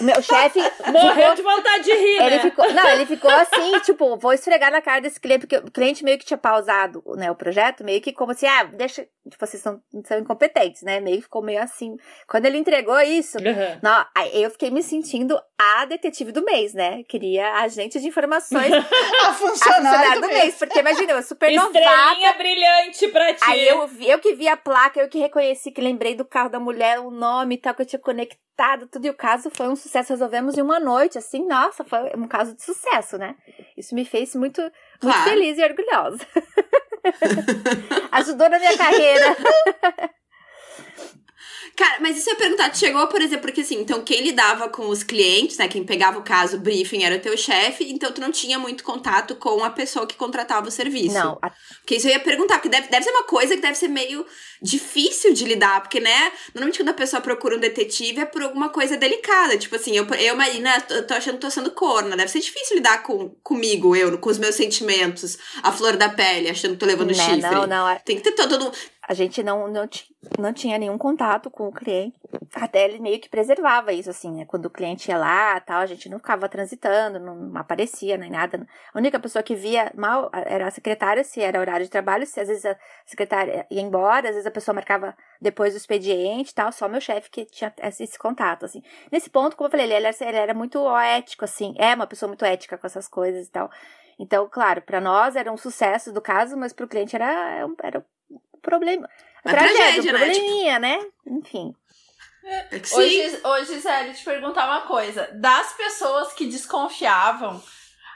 [0.00, 0.60] O meu chefe.
[0.90, 2.38] Morreu de vontade de rir, Ele né?
[2.40, 6.02] ficou, não, ele ficou assim, tipo, vou esfregar na cara desse cliente, porque o cliente
[6.04, 9.62] meio que tinha pausado, né, o projeto, meio que como assim, ah, deixa, tipo, vocês
[9.62, 11.96] são, são incompetentes, né, meio que ficou meio assim.
[12.28, 13.78] Quando ele entregou isso, Uhum.
[13.82, 18.70] não, aí eu fiquei me sentindo a detetive do mês, né, queria agente de informações,
[19.24, 20.42] A a funcionária do mês.
[20.44, 23.40] mês, porque imagina, eu super novata, Estrelinha brilhante pra ti.
[23.44, 26.48] Aí eu, vi- eu que vi a placa, eu que reconheci, que lembrei do carro
[26.48, 28.38] da mulher, o nome e tal, que eu tinha conectado,
[28.88, 29.06] tudo.
[29.06, 30.12] E o caso foi um sucesso.
[30.12, 33.34] Resolvemos em uma noite, assim, nossa, foi um caso de sucesso, né?
[33.76, 35.30] Isso me fez muito, muito Claro.
[35.30, 36.26] feliz e orgulhosa.
[38.12, 39.36] Ajudou na minha carreira.
[41.76, 44.68] Cara, mas isso eu ia perguntar, tu chegou, por exemplo, porque assim, então quem lidava
[44.68, 48.12] com os clientes, né, quem pegava o caso, o briefing era o teu chefe, então
[48.12, 51.14] tu não tinha muito contato com a pessoa que contratava o serviço.
[51.14, 51.50] Não, a-
[51.80, 54.24] Porque isso eu ia perguntar, porque deve, deve ser uma coisa que deve ser meio
[54.62, 58.68] difícil de lidar, porque, né, normalmente quando a pessoa procura um detetive é por alguma
[58.68, 62.30] coisa delicada, tipo assim, eu, eu Marina, eu tô achando que tô sendo corna, deve
[62.30, 66.72] ser difícil lidar com, comigo, eu, com os meus sentimentos, a flor da pele, achando
[66.72, 67.40] que tô levando né, chifre.
[67.40, 68.70] não, não, a- Tem que ter todo,
[69.10, 69.88] a gente não, não,
[70.38, 72.16] não tinha nenhum contato com o cliente.
[72.54, 74.44] Até ele meio que preservava isso, assim, né?
[74.44, 78.64] Quando o cliente ia lá tal, a gente não ficava transitando, não aparecia nem nada.
[78.94, 82.38] A única pessoa que via mal era a secretária, se era horário de trabalho, se
[82.38, 86.70] às vezes a secretária ia embora, às vezes a pessoa marcava depois do expediente tal,
[86.70, 88.80] só meu chefe que tinha esse, contato, assim.
[89.10, 92.28] Nesse ponto, como eu falei, ele era, ele era muito ético, assim, é uma pessoa
[92.28, 93.68] muito ética com essas coisas e tal.
[94.20, 98.06] Então, claro, pra nós era um sucesso do caso, mas pro cliente era, era
[98.60, 99.08] problema.
[99.44, 100.18] Uma Tragédia, tragédia, um né?
[100.18, 100.98] probleminha, né?
[101.26, 101.74] Enfim.
[102.44, 102.96] é que sim.
[102.96, 105.28] Hoje, hoje, Gisele, te perguntar uma coisa.
[105.34, 107.62] Das pessoas que desconfiavam,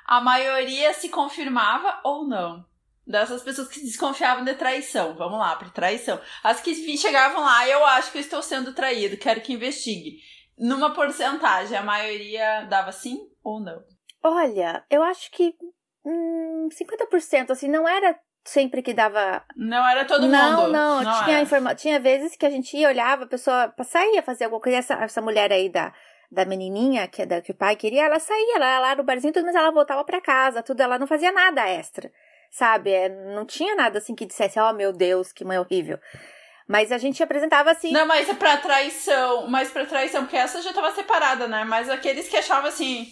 [0.06, 2.64] a maioria se confirmava ou não?
[3.06, 5.14] Dessas pessoas que desconfiavam de traição.
[5.14, 6.18] Vamos lá, para traição.
[6.42, 10.18] As que vi- chegavam lá, eu acho que eu estou sendo traído, quero que investigue.
[10.58, 13.82] Numa porcentagem, a maioria dava sim ou não?
[14.22, 15.54] Olha, eu acho que
[16.04, 19.42] hum, 50%, assim, não era sempre que dava.
[19.56, 20.72] Não era todo não, mundo.
[20.72, 21.42] não, tinha era.
[21.42, 21.74] informa...
[21.74, 24.78] tinha vezes que a gente ia, olhava, a pessoa saía fazer alguma coisa.
[24.78, 25.92] Essa, essa mulher aí da,
[26.30, 29.32] da menininha que, é da, que o pai queria, ela saía lá, lá no barzinho,
[29.32, 32.12] tudo, mas ela voltava pra casa, tudo, ela não fazia nada extra,
[32.50, 32.90] sabe?
[32.90, 35.98] É, Não tinha nada assim que dissesse, oh meu Deus, que mãe horrível.
[36.66, 37.92] Mas a gente apresentava assim.
[37.92, 39.46] Não, mas é pra traição.
[39.48, 41.62] Mas pra traição, porque essa já tava separada, né?
[41.62, 43.06] Mas aqueles que achavam assim.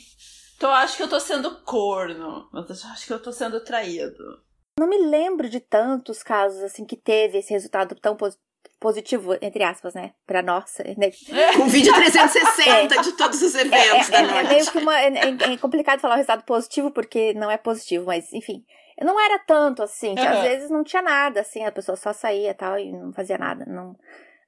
[0.59, 2.49] Tô, acho que eu tô sendo corno.
[2.91, 4.43] Acho que eu tô sendo traído.
[4.79, 8.39] Não me lembro de tantos casos assim que teve esse resultado tão pos-
[8.81, 10.13] positivo, entre aspas, né?
[10.27, 10.77] Pra nós.
[10.97, 11.11] né?
[11.57, 14.49] Com vídeo 360 de todos os É, eventos é- da é noite.
[14.49, 14.99] meio que uma.
[15.01, 18.65] É, é- é complicado falar o resultado positivo, porque não é positivo, mas enfim.
[19.01, 20.15] Não era tanto assim.
[20.15, 23.13] que Às vezes não tinha nada, assim, a pessoa só saía e tal e não
[23.13, 23.65] fazia nada.
[23.67, 23.97] Não,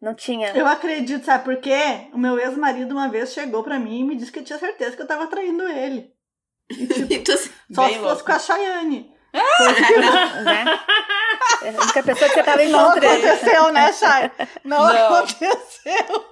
[0.00, 0.50] Não tinha.
[0.54, 2.08] Eu acredito, sabe por quê?
[2.12, 5.00] O meu ex-marido uma vez chegou pra mim e me disse que tinha certeza que
[5.02, 6.12] eu tava traindo ele.
[6.70, 7.36] E, tipo, E tu-
[7.72, 8.24] só Bem se fosse louco.
[8.24, 9.13] com a Chayane.
[10.44, 10.64] Né?
[11.62, 13.26] É A única pessoa que você tava Não encontrando.
[13.26, 14.30] aconteceu, né, Chay?
[14.64, 15.14] Não, Não.
[15.14, 16.24] aconteceu.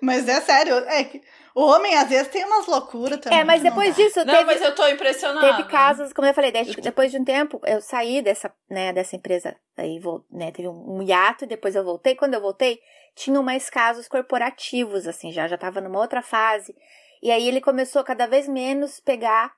[0.00, 1.22] Mas é sério, é que
[1.54, 3.38] o homem às vezes tem umas loucuras também.
[3.40, 4.02] É, mas não depois dá.
[4.02, 5.56] disso, Não, teve, mas eu tô impressionada.
[5.56, 9.14] teve casos, como eu falei, de- depois de um tempo, eu saí dessa, né, dessa
[9.16, 12.14] empresa, aí né, teve um, hiato, e depois eu voltei.
[12.16, 12.80] Quando eu voltei,
[13.14, 16.74] tinham mais casos corporativos, assim, já, já tava numa outra fase.
[17.22, 19.52] E aí ele começou cada vez menos pegar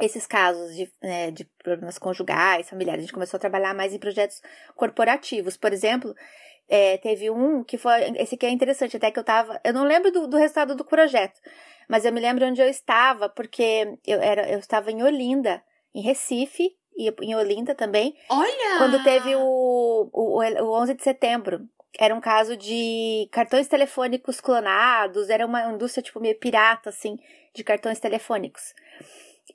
[0.00, 3.00] esses casos de, né, de problemas conjugais, familiares.
[3.00, 4.42] A gente começou a trabalhar mais em projetos
[4.74, 5.56] corporativos.
[5.56, 6.14] Por exemplo,
[6.68, 8.00] é, teve um que foi.
[8.16, 9.60] Esse aqui é interessante, até que eu tava.
[9.64, 11.40] Eu não lembro do, do resultado do projeto,
[11.88, 15.62] mas eu me lembro onde eu estava, porque eu, era, eu estava em Olinda,
[15.94, 18.78] em Recife, e em Olinda também, Olha!
[18.78, 21.68] quando teve o, o, o 11 de setembro.
[21.96, 27.16] Era um caso de cartões telefônicos clonados, era uma indústria tipo meio pirata, assim,
[27.54, 28.74] de cartões telefônicos.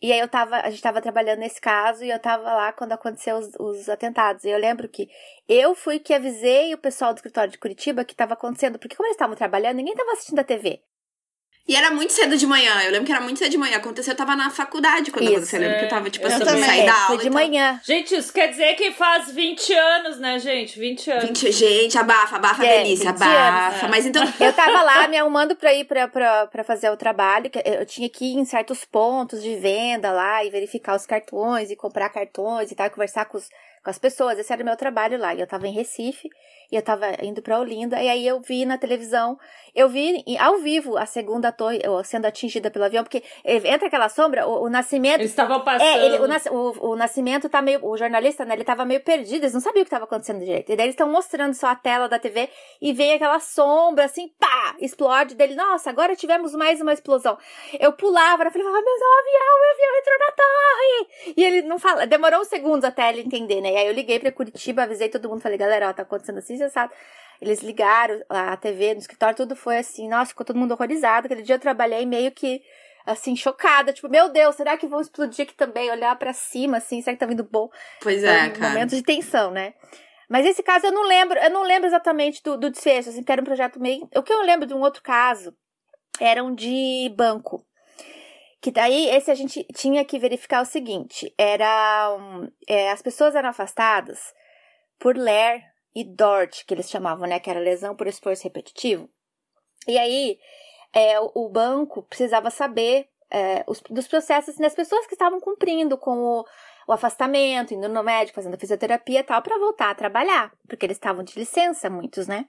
[0.02, 2.94] E aí eu tava, a gente tava trabalhando nesse caso e eu tava lá quando
[2.94, 4.46] aconteceu os, os atentados.
[4.46, 5.10] E eu lembro que
[5.48, 9.08] eu fui que avisei o pessoal do escritório de Curitiba que tava acontecendo, porque como
[9.08, 10.82] eles estavam trabalhando, ninguém tava assistindo a TV.
[11.69, 12.82] E era muito cedo de manhã.
[12.82, 13.77] Eu lembro que era muito cedo de manhã.
[13.77, 15.34] Aconteceu, eu tava na faculdade quando Isso.
[15.34, 15.60] aconteceu.
[15.60, 16.63] Eu lembro que eu tava, tipo Eu assim, também.
[16.63, 17.17] saí É, da foi aula.
[17.21, 17.79] de e manhã.
[17.86, 20.79] Gente, isso quer dizer que faz 20 anos, né, gente?
[20.79, 21.27] 20 tava- anos.
[21.39, 23.67] Gente, gente, abafa, abafa É, a delícia, 20 abafa.
[23.75, 23.88] anos, é.
[23.88, 24.23] Mas então.
[24.41, 27.86] Eu tava lá me arrumando pra ir pra, pra, pra fazer o trabalho, que eu
[27.86, 32.10] tinha que ir em certos pontos de venda lá e verificar os cartões e comprar
[32.10, 33.47] cartões e tal, e conversar com, os,
[33.84, 34.38] com as pessoas.
[34.39, 35.34] Esse era o meu trabalho lá.
[35.34, 36.30] E eu tava em Recife
[36.72, 38.02] e eu tava indo pra Olinda.
[38.02, 39.39] E aí eu vi na televisão,
[39.76, 44.08] eu vi ao vivo a segunda torre sendo atingida pelo avião, porque eh, entra aquela
[44.10, 45.22] sombra, o, o nascimento.
[45.22, 45.88] Eles estavam passando.
[45.88, 47.84] É, ele- o, o, o Nascimento tá meio.
[47.86, 48.54] O jornalista, né?
[48.56, 50.72] Ele tava meio perdido, eles não sabiam o que tava acontecendo direito.
[50.72, 52.50] E daí eles estão mostrando só a tela da TV
[52.82, 54.76] e vem aquela sombra assim, pá!
[54.80, 55.56] Explode dele.
[55.56, 57.38] Nossa, agora tivemos mais uma explosão.
[57.80, 61.34] Eu pulava, eu falei, ah, meu é avião, meu avião entrou na torre!
[61.38, 62.06] E ele não fala.
[62.08, 63.68] Demorou uns segundos até ele entender, né?
[63.71, 66.58] E aí eu liguei pra Curitiba, avisei todo mundo, falei, galera, ó, tá acontecendo assim,
[66.58, 66.93] você sabe.
[67.41, 71.27] Eles ligaram a TV no escritório, tudo foi assim, nossa, ficou todo mundo horrorizado.
[71.27, 72.62] Aquele dia eu trabalhei meio que
[73.05, 75.89] assim, chocada, tipo, meu Deus, será que vão explodir aqui também?
[75.89, 77.69] Olhar pra cima, assim, será que tá vindo bom?
[78.01, 78.73] Pois é, cara.
[78.73, 79.73] momento de tensão, né?
[80.29, 83.32] Mas esse caso eu não lembro, eu não lembro exatamente do, do desfecho, assim, que
[83.32, 84.08] era um projeto meio.
[84.15, 85.55] O que eu lembro de um outro caso
[86.19, 87.65] era um de banco.
[88.62, 92.15] Que daí, esse a gente tinha que verificar o seguinte: era.
[92.17, 94.34] um, é, as pessoas eram afastadas
[95.00, 95.63] por LER
[95.95, 97.39] e DORT, que eles chamavam, né?
[97.39, 99.10] Que era lesão por esforço repetitivo.
[99.88, 100.38] E aí,
[100.93, 105.98] é, o, banco precisava saber é, os- dos processos assim, das pessoas que estavam cumprindo
[105.98, 106.45] com o,
[106.88, 110.52] o afastamento, indo no médico, fazendo fisioterapia e tal, para voltar a trabalhar.
[110.67, 112.45] Porque eles estavam de licença, muitos, né?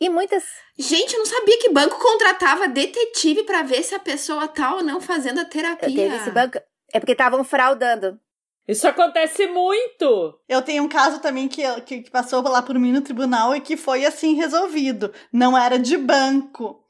[0.00, 0.44] E muitas.
[0.78, 4.82] Gente, eu não sabia que banco contratava detetive pra ver se a pessoa tá ou
[4.82, 5.88] não fazendo a terapia.
[5.88, 6.58] Teve esse banco.
[6.92, 8.18] É porque estavam fraudando.
[8.66, 10.40] Isso acontece muito.
[10.48, 13.60] Eu tenho um caso também que, que, que passou lá por mim no tribunal e
[13.60, 15.12] que foi assim resolvido.
[15.32, 16.82] Não era de banco,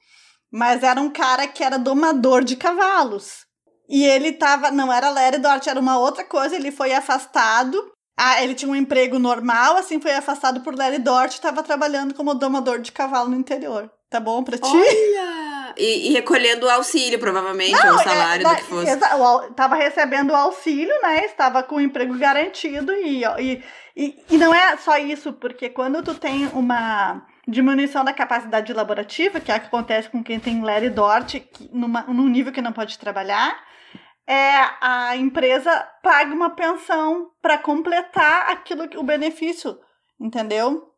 [0.50, 3.44] mas era um cara que era domador de cavalos.
[3.88, 4.70] E ele tava.
[4.70, 6.54] Não era Larry Dort, era uma outra coisa.
[6.54, 7.92] Ele foi afastado.
[8.16, 12.14] Ah, ele tinha um emprego normal, assim, foi afastado por Larry Dort e tava trabalhando
[12.14, 13.90] como domador de cavalo no interior.
[14.08, 14.62] Tá bom pra ti?
[14.64, 15.74] Olha!
[15.76, 18.88] E, e recolhendo o auxílio, provavelmente, ou o salário É, do que fosse.
[18.90, 21.24] exa- Tava recebendo o auxílio, né?
[21.24, 23.62] Estava com o emprego garantido e, e,
[23.96, 29.40] e, e não é só isso, porque quando tu tem uma diminuição da capacidade laborativa,
[29.40, 31.34] que é o que acontece com quem tem Larry Dort,
[31.72, 33.58] numa, num nível que não pode trabalhar,
[34.26, 35.70] é a empresa
[36.02, 39.78] paga uma pensão para completar aquilo que o benefício,
[40.18, 40.93] entendeu?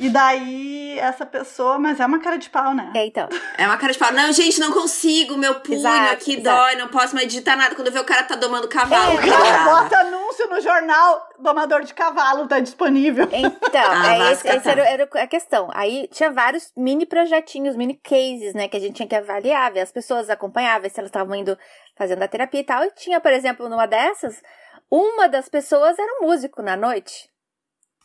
[0.00, 2.90] E daí essa pessoa, mas é uma cara de pau, né?
[2.96, 3.28] É, então.
[3.58, 4.10] É uma cara de pau.
[4.12, 5.36] Não, gente, não consigo.
[5.36, 6.56] Meu punho Exato, aqui exato.
[6.56, 6.76] dói.
[6.76, 7.74] Não posso mais digitar nada.
[7.74, 9.18] Quando vê o cara tá domando cavalo.
[9.18, 13.28] É, Cara, bota anúncio no jornal, domador de cavalo tá disponível.
[13.30, 13.60] Então,
[13.92, 14.70] Ah, é esse, tá.
[14.70, 15.68] era, era a questão.
[15.74, 18.68] Aí tinha vários mini projetinhos, mini cases, né?
[18.68, 21.56] Que a gente tinha que avaliar, ver as pessoas, acompanhar, ver se elas estavam indo
[21.94, 22.82] fazendo a terapia e tal.
[22.84, 24.42] E tinha, por exemplo, numa dessas,
[24.90, 27.29] uma das pessoas era um músico na noite.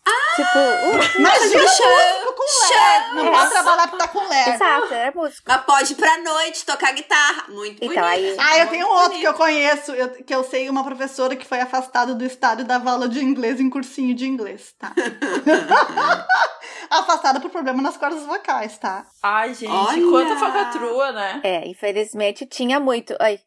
[0.08, 0.36] Ah!
[0.36, 3.16] Tipo, um, Imagina Chão, músico com LED.
[3.16, 3.32] Não É.
[3.32, 4.50] pode trabalhar porque tá com LED.
[4.52, 5.42] exato, era músico.
[5.48, 7.46] Mas pode ir pra noite tocar guitarra.
[7.50, 8.04] Muito Então, bonito.
[8.06, 9.22] aí- Ah, eu tenho um outro bonito.
[9.22, 12.66] que eu conheço, eu- que eu sei uma professora que foi afastada do estado e
[12.66, 14.92] dava aula de inglês em cursinho de inglês, tá?
[16.90, 19.06] afastada por problema nas cordas vocais, tá?
[19.24, 20.02] Ai, gente, Olha!
[20.10, 21.42] quanta falcatrua, né?
[21.44, 23.16] É, infelizmente tinha muito.
[23.20, 23.40] Ai,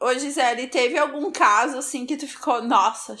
[0.00, 3.14] Ô, Gisele, teve algum caso assim que tu ficou, nossa,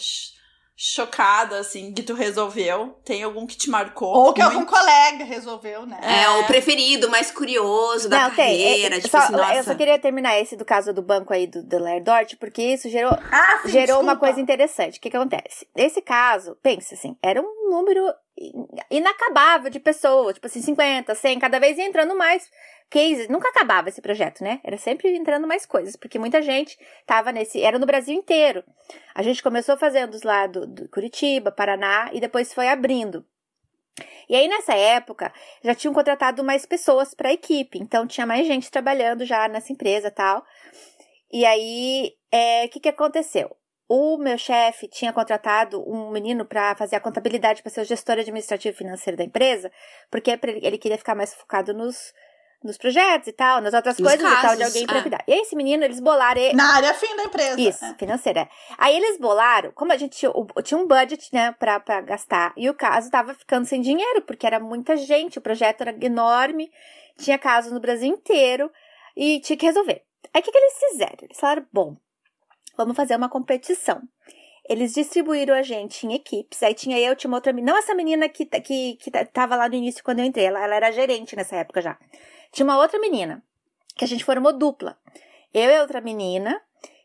[0.76, 2.98] chocada, assim, que tu resolveu?
[3.04, 4.08] Tem algum que te marcou?
[4.14, 4.54] Ou que muito?
[4.54, 5.98] algum colega resolveu, né?
[6.02, 8.36] É, o preferido, mais curioso da Não, tem.
[8.36, 8.96] carreira.
[8.96, 9.54] É, tipo só- assim, nossa.
[9.54, 12.88] Eu só queria terminar esse do caso do banco aí do, do Lerdort, porque isso
[12.88, 14.98] gerou, Ah, sim, gerou uma coisa interessante.
[14.98, 15.66] O que, que acontece?
[15.76, 18.12] Esse caso, pensa assim, era um número
[18.90, 22.50] inacabável de pessoas, tipo assim, 50, 100, cada vez ia entrando mais
[22.90, 23.28] cases.
[23.28, 24.60] Nunca acabava esse projeto, né?
[24.62, 27.62] Era sempre entrando mais coisas, porque muita gente tava nesse.
[27.62, 28.62] Era no Brasil inteiro.
[29.14, 33.24] A gente começou fazendo os lá do, do Curitiba, Paraná, e depois foi abrindo.
[34.28, 38.46] E aí, nessa época, já tinham contratado mais pessoas para a equipe, então tinha mais
[38.46, 40.44] gente trabalhando já nessa empresa tal.
[41.30, 43.54] E aí, é, o que, que aconteceu?
[43.94, 48.18] O meu chefe tinha contratado um menino para fazer a contabilidade, para ser o gestor
[48.18, 49.70] administrativo e financeiro da empresa,
[50.10, 52.14] porque pra ele queria ficar mais focado nos,
[52.64, 55.02] nos projetos e tal, nas outras coisas e tal, de casos, alguém para é.
[55.02, 55.22] cuidar.
[55.28, 56.40] E aí, esse menino, eles bolaram.
[56.40, 57.60] e- Na área fim da empresa.
[57.60, 57.94] isso, né?
[57.98, 58.48] financeira.
[58.78, 60.32] Aí eles bolaram, como a gente tinha,
[60.64, 64.46] tinha um budget, né, pra, pra gastar, e o caso tava ficando sem dinheiro, porque
[64.46, 66.72] era muita gente, o projeto era enorme,
[67.18, 68.72] tinha casos no Brasil inteiro,
[69.14, 70.02] e tinha que resolver.
[70.32, 71.18] Aí o que, que eles fizeram?
[71.20, 71.94] Eles falaram, bom,
[72.76, 74.02] vamos fazer uma competição.
[74.68, 77.94] Eles distribuíram a gente em equipes, aí tinha eu, tinha uma outra menina, não essa
[77.94, 81.34] menina que, que, que tava lá no início quando eu entrei, ela, ela era gerente
[81.34, 81.98] nessa época já.
[82.52, 83.42] Tinha uma outra menina,
[83.96, 84.96] que a gente formou dupla.
[85.52, 86.60] Eu e outra menina,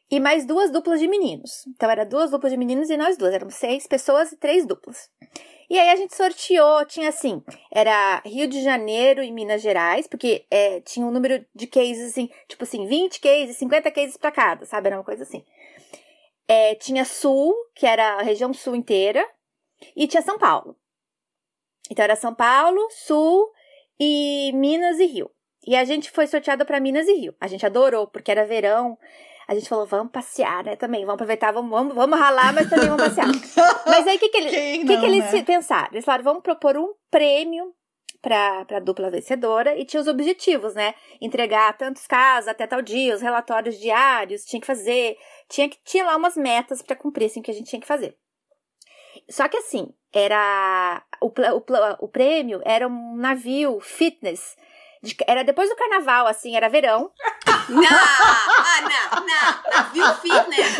[0.10, 1.65] e mais duas duplas de meninos.
[1.67, 3.34] Então, era duas duplas de meninos e nós duas.
[3.34, 5.10] Éramos seis pessoas e três duplas.
[5.69, 10.45] E aí a gente sorteou, tinha assim, era Rio de Janeiro e Minas Gerais, porque
[10.49, 14.65] é, tinha um número de cases, assim, tipo assim, 20 cases, 50 cases pra cada,
[14.65, 14.88] sabe?
[14.88, 15.43] Era uma coisa assim.
[16.47, 19.27] É, tinha Sul, que era a região sul inteira,
[19.95, 20.77] e tinha São Paulo.
[21.89, 23.51] Então era São Paulo, Sul
[23.99, 25.29] e Minas e Rio.
[25.65, 27.36] E a gente foi sorteado para Minas e Rio.
[27.41, 28.97] A gente adorou, porque era verão.
[29.47, 30.75] A gente falou, vamos passear, né?
[30.75, 33.27] Também, vamos aproveitar, vamos, vamos, vamos ralar, mas também vamos passear.
[33.86, 35.43] mas aí, o que, que, eles, que, não, que eles né?
[35.43, 35.89] pensaram?
[35.91, 37.73] Eles falaram, vamos propor um prêmio
[38.21, 40.93] para a dupla vencedora e tinha os objetivos, né?
[41.21, 45.17] Entregar tantos casos até tal dia, os relatórios diários, tinha que fazer,
[45.49, 48.17] tinha que tinha lá umas metas para cumprir, assim, que a gente tinha que fazer.
[49.29, 54.55] Só que assim, era o, o, o prêmio era um navio fitness.
[55.03, 57.12] de- era depois do carnaval, assim, era verão.
[57.69, 57.83] Não!
[57.83, 59.73] Ah, não, não.
[59.73, 60.77] Navio fitness.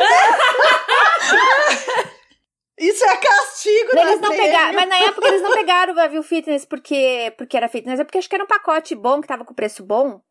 [2.80, 4.12] Isso é castigo, Eles né?
[4.22, 4.38] não prêmio?
[4.46, 8.04] pegaram, mas na época eles não pegaram o navio fitness porque, porque era fitness, é
[8.04, 10.22] porque acho que era um pacote bom, que tava com preço bom,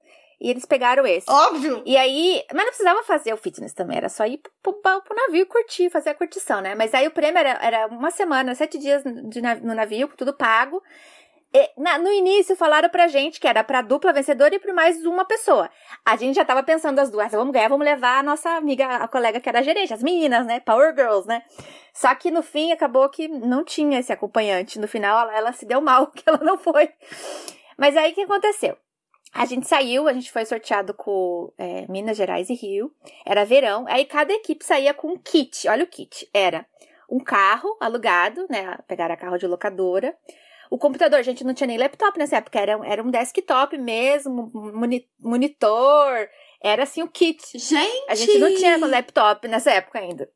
[0.40, 1.30] e eles pegaram esse.
[1.30, 1.82] Óbvio.
[1.86, 5.16] E aí, mas não precisava fazer o fitness também, era só ir pro, pro, pro
[5.16, 6.74] navio e curtir, fazer a curtição, né?
[6.74, 10.34] Mas aí o prêmio era, era uma semana, sete dias de, nav- no navio, tudo
[10.36, 10.82] pago.
[11.54, 15.02] E na- no início falaram pra gente que era pra dupla vencedora e pra mais
[15.06, 15.70] uma pessoa.
[16.04, 19.08] A gente já tava pensando as duas, vamos ganhar, vamos levar a nossa amiga, a
[19.08, 20.60] colega que era gerente, as meninas, né?
[20.60, 21.42] Power Girls, né?
[21.94, 24.78] Só que no fim acabou que não tinha esse acompanhante.
[24.78, 26.90] No final ela, ela se deu mal, que ela não foi.
[27.78, 28.76] Mas aí o que aconteceu?
[29.36, 32.92] A gente saiu, a gente foi sorteado com é, Minas Gerais e Rio.
[33.24, 33.84] Era verão.
[33.88, 35.68] Aí cada equipe saía com um kit.
[35.68, 36.28] Olha o kit.
[36.32, 36.66] Era
[37.10, 38.78] um carro alugado, né?
[38.88, 40.16] Pegaram carro de locadora.
[40.70, 44.50] O computador, a gente não tinha nem laptop nessa época, era, era um desktop mesmo,
[44.52, 46.28] moni- monitor,
[46.60, 47.56] era assim o kit.
[47.56, 48.04] Gente!
[48.08, 50.28] A gente não tinha laptop nessa época ainda.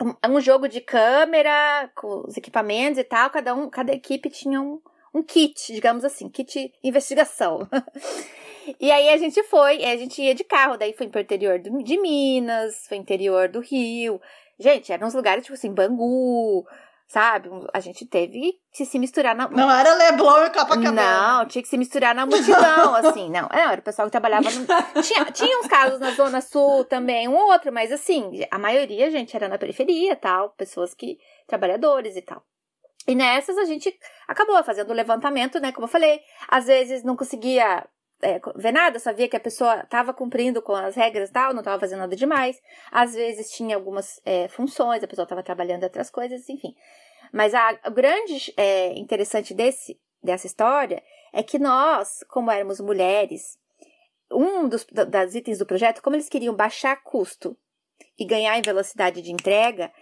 [0.00, 4.60] Um, um jogo de câmera, com os equipamentos e tal, cada, um, cada equipe tinha
[4.60, 4.80] um,
[5.14, 7.68] um kit, digamos assim, kit investigação.
[8.80, 11.98] e aí a gente foi, a gente ia de carro, daí foi pro interior de
[11.98, 14.20] Minas, foi interior do Rio.
[14.58, 16.64] Gente, eram uns lugares tipo assim, Bangu,
[17.06, 17.48] sabe?
[17.72, 20.92] A gente teve que se misturar na, Não era Leblon e Copacabana.
[20.92, 23.42] não, tinha que se misturar na multidão, assim, não.
[23.42, 24.66] Não, era o pessoal que trabalhava no...
[25.02, 29.10] Tinha, tinha uns casos na Zona Sul também, um ou outro, mas assim, a maioria,
[29.12, 31.18] gente, era na periferia, tal, pessoas que...
[31.46, 32.42] trabalhadores e tal.
[33.06, 33.94] E nessas a gente
[34.26, 37.86] acabou fazendo o levantamento, né, como eu falei, às vezes não conseguia
[38.22, 41.52] é, ver nada, só via que a pessoa estava cumprindo com as regras e tal,
[41.52, 42.60] não estava fazendo nada demais.
[42.90, 46.74] Às vezes tinha algumas é, funções, a pessoa estava trabalhando outras coisas, enfim.
[47.32, 51.02] Mas a, o grande é, interessante desse, dessa história
[51.32, 53.58] é que nós, como éramos mulheres,
[54.32, 57.56] um dos da- das itens do projeto, como eles queriam baixar custo
[58.18, 59.92] e ganhar em velocidade de entrega,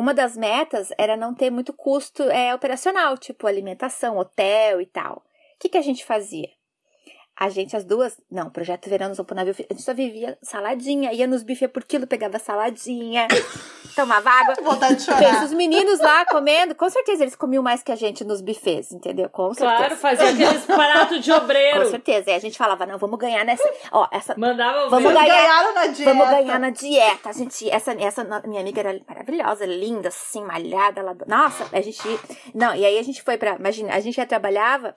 [0.00, 5.18] uma das metas era não ter muito custo é, operacional, tipo alimentação, hotel e tal.
[5.18, 5.22] O
[5.60, 6.48] que, que a gente fazia?
[7.40, 10.36] A gente, as duas, não, projeto verão, nós vamos pro navio, a gente só vivia
[10.42, 13.26] saladinha, ia nos buffet por quilo, pegava saladinha,
[13.96, 14.56] tomava água.
[14.62, 15.44] Vontade de Pensa, chorar.
[15.44, 19.30] os meninos lá comendo, com certeza eles comiam mais que a gente nos buffets, entendeu?
[19.30, 19.74] Com certeza.
[19.78, 21.90] Claro, fazia aqueles pratos de Com obreiro.
[21.90, 22.30] certeza.
[22.30, 23.66] E a gente falava, não, vamos ganhar nessa.
[23.90, 24.34] Ó, essa.
[24.36, 25.26] Mandava Vamos ganhar.
[25.26, 26.12] Ganharam na dieta.
[26.12, 27.30] Vamos ganhar na dieta.
[27.30, 31.00] A gente, essa, essa minha amiga era maravilhosa, linda, assim, malhada.
[31.00, 32.02] Ela, nossa, a gente.
[32.54, 33.56] Não, e aí a gente foi pra.
[33.56, 34.94] Imagina, a gente já trabalhava,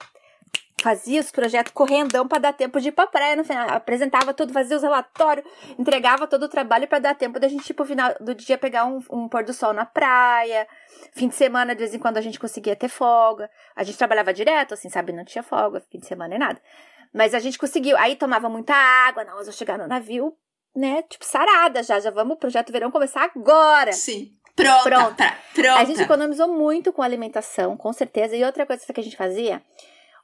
[0.84, 3.70] fazia os projetos correndão pra dar tempo de ir pra praia no final.
[3.70, 5.48] Apresentava tudo, fazia os relatórios,
[5.80, 8.84] entregava todo o trabalho pra dar tempo da gente, tipo, no final do dia pegar
[8.84, 10.68] um, um pôr do sol na praia.
[11.14, 13.50] Fim de semana, de vez em quando, a gente conseguia ter folga.
[13.74, 15.14] A gente trabalhava direto, assim, sabe?
[15.14, 16.62] Não tinha folga, fim de semana nem nada.
[17.14, 17.96] Mas a gente conseguiu.
[17.98, 19.24] Aí tomava muita água.
[19.24, 20.36] Não, mas eu chegar no navio,
[20.76, 21.02] né?
[21.04, 21.98] Tipo, sarada já.
[22.02, 23.94] Já vamos, o projeto verão começar agora.
[23.94, 24.34] Sim.
[24.54, 24.84] Pronta.
[24.84, 25.16] Pronta.
[25.16, 25.80] Pra, pronta.
[25.80, 28.36] A gente economizou muito com alimentação, com certeza.
[28.36, 29.62] E outra coisa que a gente fazia,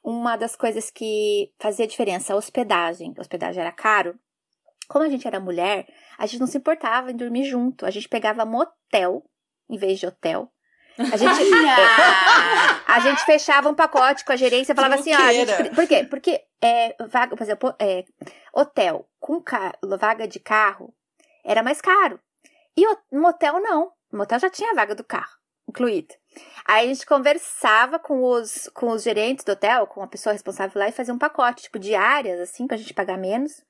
[0.03, 3.13] uma das coisas que fazia diferença, a hospedagem.
[3.17, 4.17] A hospedagem era caro.
[4.87, 5.87] Como a gente era mulher,
[6.17, 7.85] a gente não se importava em dormir junto.
[7.85, 9.23] A gente pegava motel
[9.69, 10.51] em vez de hotel.
[10.97, 11.31] A gente,
[12.87, 16.03] a gente fechava um pacote com a gerência e falava assim, ó, gente, por quê?
[16.09, 18.03] Porque é, vaga, por exemplo, é,
[18.53, 20.93] hotel com ca- vaga de carro
[21.45, 22.19] era mais caro.
[22.75, 23.91] E o motel não.
[24.11, 25.37] O motel já tinha a vaga do carro
[25.67, 26.15] incluída.
[26.65, 30.79] Aí a gente conversava com os, com os gerentes do hotel, com a pessoa responsável
[30.79, 33.63] lá e fazia um pacote, tipo, diárias, assim, pra gente pagar menos.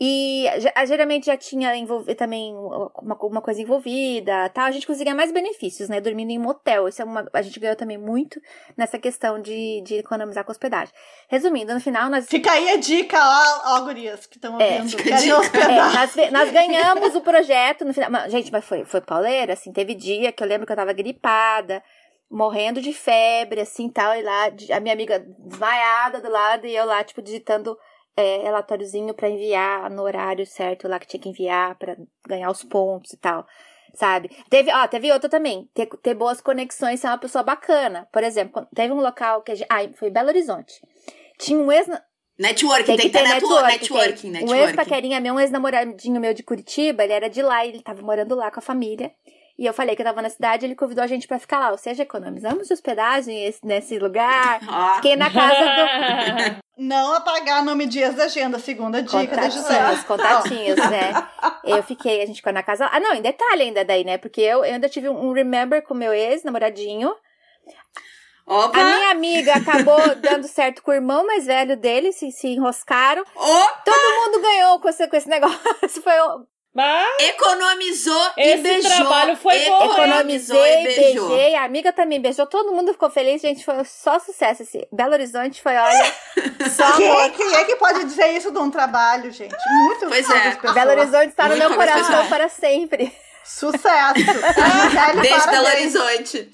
[0.00, 0.46] E
[0.86, 1.70] geralmente já tinha
[2.16, 4.64] também uma, uma coisa envolvida, tal.
[4.64, 6.00] A gente conseguia mais benefícios, né?
[6.00, 6.88] Dormindo em motel.
[6.88, 8.40] Isso é uma, a gente ganhou também muito
[8.76, 10.92] nessa questão de, de economizar com hospedagem.
[11.28, 14.96] Resumindo, no final nós Fica aí a dica, ó, ó gurias, que estão É, ouvindo.
[15.02, 15.70] Querem hospedar.
[15.70, 18.10] é, nós, nós ganhamos o projeto no final.
[18.10, 20.92] Mas, gente, mas foi, foi pauleira, assim, teve dia que eu lembro que eu tava
[20.92, 21.80] gripada,
[22.28, 26.84] morrendo de febre, assim, tal, e lá, a minha amiga desmaiada do lado, e eu
[26.84, 27.78] lá, tipo, digitando
[28.16, 31.96] é, relatóriozinho pra enviar no horário certo lá que tinha que enviar pra
[32.26, 33.46] ganhar os pontos e tal.
[33.94, 34.30] Sabe?
[34.50, 35.68] Teve, ó, teve outra também.
[35.72, 38.08] Ter, ter boas conexões, ser uma pessoa bacana.
[38.12, 39.68] Por exemplo, teve um local que a gente.
[39.70, 40.80] Ah, foi Belo Horizonte.
[41.38, 41.88] Tinha um ex,
[42.38, 43.80] Networking, tem tem que ter ter network, network.
[43.80, 44.30] networking, tem.
[44.30, 44.64] Um networking.
[44.64, 48.50] ex-paquerinha meu, um ex-namoradinho meu de Curitiba, ele era de lá, ele tava morando lá
[48.50, 49.12] com a família.
[49.56, 51.70] E eu falei que eu tava na cidade, ele convidou a gente pra ficar lá.
[51.70, 54.60] Ou seja, economizamos de hospedagem esse- nesse lugar.
[54.68, 55.64] Ó, Fiquei na casa
[56.56, 59.78] do Não apagar nome de ex da agenda, segunda dica da Gisele.
[59.78, 61.12] contatinhos, contatinhos, né?
[61.62, 62.88] Eu fiquei, a gente ficou na casa.
[62.90, 64.18] Ah, não, em detalhe ainda daí, né?
[64.18, 67.14] Porque eu, eu ainda tive um remember com meu ex-namoradinho.
[68.46, 68.78] Opa!
[68.78, 73.22] A minha amiga acabou dando certo com o irmão mais velho dele, se, se enroscaram.
[73.34, 73.82] Opa!
[73.84, 75.58] Todo mundo ganhou com esse, com esse negócio.
[76.02, 76.12] Foi
[76.74, 78.90] Mas Economizou Esse e beijou.
[78.90, 81.28] trabalho foi bom, Economizei, e beijou.
[81.28, 84.84] beijei, a amiga também beijou, todo mundo ficou feliz, gente, foi só sucesso esse.
[84.90, 86.04] Belo Horizonte foi, olha,
[86.76, 87.30] só Quem, amor.
[87.30, 89.54] quem é que pode dizer isso de um trabalho, gente?
[89.70, 90.50] Muito Pois é.
[90.50, 90.74] pessoas.
[90.74, 93.16] Belo Horizonte está no meu coração para sempre.
[93.44, 94.14] Sucesso.
[95.20, 95.66] Beijo, Belo.
[95.66, 96.50] Horizonte.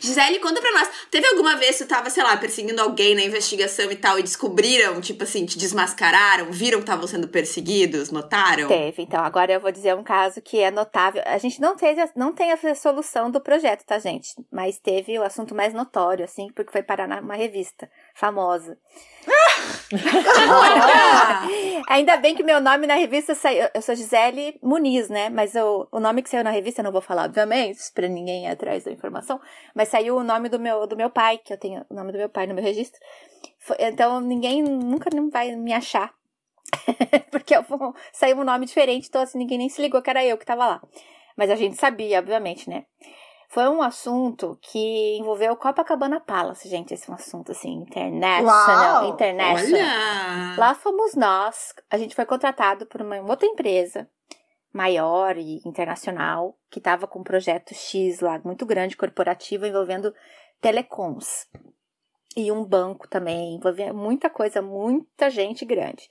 [0.00, 0.90] Gisele, conta pra nós.
[1.10, 4.22] Teve alguma vez que tu tava, sei lá, perseguindo alguém na investigação e tal, e
[4.22, 8.68] descobriram, tipo assim, te desmascararam, viram que estavam sendo perseguidos, notaram?
[8.68, 11.22] Teve, então agora eu vou dizer um caso que é notável.
[11.26, 14.34] A gente não teve, não tem a solução do projeto, tá, gente?
[14.50, 18.78] Mas teve o assunto mais notório, assim, porque foi parar numa revista famosa.
[21.88, 23.68] Ainda bem que meu nome na revista saiu.
[23.74, 25.28] Eu sou Gisele Muniz, né?
[25.28, 28.46] Mas o, o nome que saiu na revista eu não vou falar, obviamente, pra ninguém
[28.46, 29.40] ir atrás da informação.
[29.74, 32.18] Mas saiu o nome do meu, do meu pai, que eu tenho o nome do
[32.18, 32.98] meu pai no meu registro.
[33.78, 36.12] Então ninguém nunca vai me achar.
[37.30, 37.64] Porque eu
[38.12, 40.66] saiu um nome diferente, então assim, ninguém nem se ligou que era eu que tava
[40.66, 40.82] lá.
[41.36, 42.84] Mas a gente sabia, obviamente, né?
[43.54, 46.92] Foi um assunto que envolveu o Copacabana Palace, gente.
[46.92, 49.04] Esse é um assunto, assim, international.
[49.04, 49.14] Uau!
[49.14, 49.80] international.
[49.80, 50.56] Olha!
[50.58, 51.72] Lá fomos nós.
[51.88, 54.10] A gente foi contratado por uma outra empresa
[54.72, 60.12] maior e internacional que estava com um projeto X lá, muito grande, corporativo, envolvendo
[60.60, 61.48] telecoms.
[62.36, 66.08] E um banco também, envolvendo muita coisa, muita gente grande.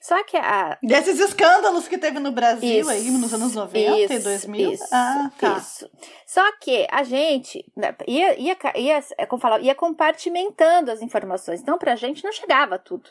[0.00, 4.04] Só que a, Desses escândalos que teve no Brasil Isso, aí nos anos 90 e
[4.04, 4.72] isso, 2000.
[4.72, 5.58] Isso, ah, tá.
[5.58, 5.90] isso.
[6.26, 11.60] Só que a gente né, ia, ia, ia, é como falar, ia compartimentando as informações.
[11.60, 13.10] Então, pra gente não chegava tudo.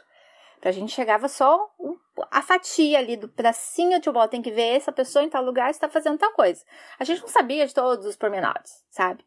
[0.60, 1.98] Pra gente chegava só um-
[2.30, 4.28] a fatia ali do pedacinho de bola.
[4.28, 6.64] Tem que ver essa pessoa em tal lugar está fazendo tal coisa.
[7.00, 9.26] A gente não sabia de todos os pormenores, sabe?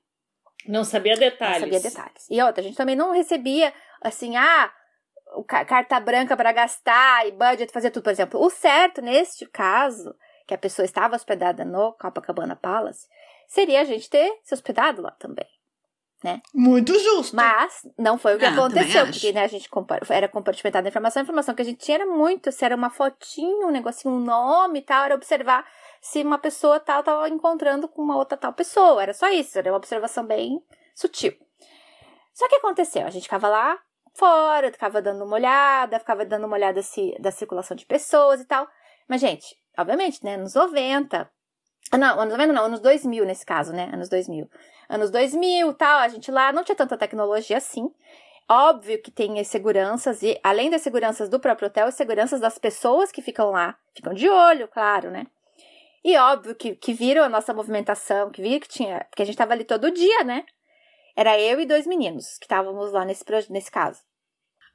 [0.67, 1.61] não sabia detalhes.
[1.61, 2.27] Não sabia detalhes.
[2.31, 4.73] E outra, a gente também não recebia, assim, ah,
[5.43, 8.05] carta branca para gastar e budget, fazer tudo.
[8.05, 10.15] Por exemplo, o certo, neste caso,
[10.47, 13.09] que a pessoa estava hospedada no Copacabana Palace,
[13.49, 15.47] seria a gente ter se hospedado lá também.
[16.55, 17.37] Muito justo.
[17.37, 19.69] Mas não foi o que Ah, aconteceu, porque né, a gente
[20.09, 22.89] era compartimentada a informação, a informação que a gente tinha era muito, se era uma
[22.89, 25.67] fotinho, um negocinho, um nome e tal, era observar
[26.01, 29.03] se uma pessoa tal tava encontrando com uma outra tal pessoa.
[29.03, 30.63] Era só isso, era uma observação bem
[30.95, 31.35] sutil.
[32.33, 33.79] Só que aconteceu, a gente ficava lá
[34.15, 38.45] fora, ficava dando uma olhada, ficava dando uma olhada se, da circulação de pessoas e
[38.45, 38.67] tal.
[39.09, 41.31] Mas, gente, obviamente, né, anos 90.
[41.91, 43.91] ah, Não, anos 90 não, anos 2000 nesse caso, né?
[43.93, 44.49] Anos 2000.
[44.89, 47.91] Anos 2000 e tal, a gente lá não tinha tanta tecnologia assim.
[48.49, 52.59] Óbvio que tem as seguranças, e além das seguranças do próprio hotel, as seguranças das
[52.59, 53.77] pessoas que ficam lá.
[53.95, 55.27] Ficam de olho, claro, né?
[56.05, 59.07] E óbvio que, que viram a nossa movimentação, que viram que tinha.
[59.09, 60.45] Porque a gente tava ali todo dia, né?
[61.17, 64.01] Era eu e dois meninos que estávamos lá nesse, nesse caso.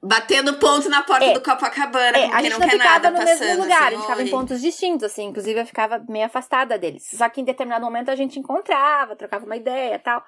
[0.01, 1.33] Batendo ponto na porta É.
[1.33, 3.39] do Copacabana, É, a gente não não quer ficava nada no passando.
[3.47, 5.25] mesmo lugar, a assim, gente ficava em pontos distintos, assim.
[5.25, 7.05] Inclusive, eu ficava meio afastada deles.
[7.11, 10.23] Só que em determinado momento a gente encontrava, trocava uma ideia e tal.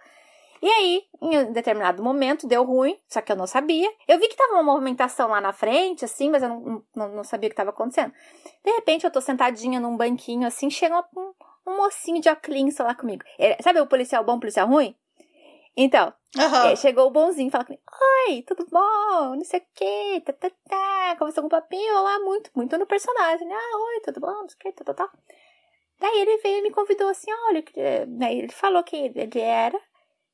[0.62, 3.90] E aí, em determinado momento, deu ruim, só que eu não sabia.
[4.08, 7.24] Eu vi que tava uma movimentação lá na frente, assim, mas eu não, não, não
[7.24, 8.14] sabia o que tava acontecendo.
[8.64, 11.34] De repente, eu tô sentadinha num banquinho, assim, chega um,
[11.66, 13.24] um mocinho de óculos lá comigo.
[13.40, 14.96] É, sabe o policial bom, policial ruim?
[15.76, 16.68] Então, Aham.
[16.72, 17.84] é, chegou o bonzinho falou comigo:
[18.28, 19.36] Oi, tudo bom?
[19.36, 21.16] Não sei o quê, tá, tá, tá.
[21.18, 23.48] Começou com um papinho lá, muito, muito no personagem.
[23.48, 23.56] né?
[23.56, 24.28] Ah, oi, tudo bom?
[24.28, 25.12] Não sei o quê, tá, tá, tá.
[26.00, 29.80] Daí ele veio e me convidou assim: olha, que- daí ele falou que ele era,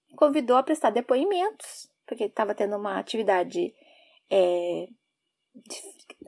[0.09, 3.73] me convidou a prestar depoimentos, porque estava tendo uma atividade.
[4.29, 4.87] É,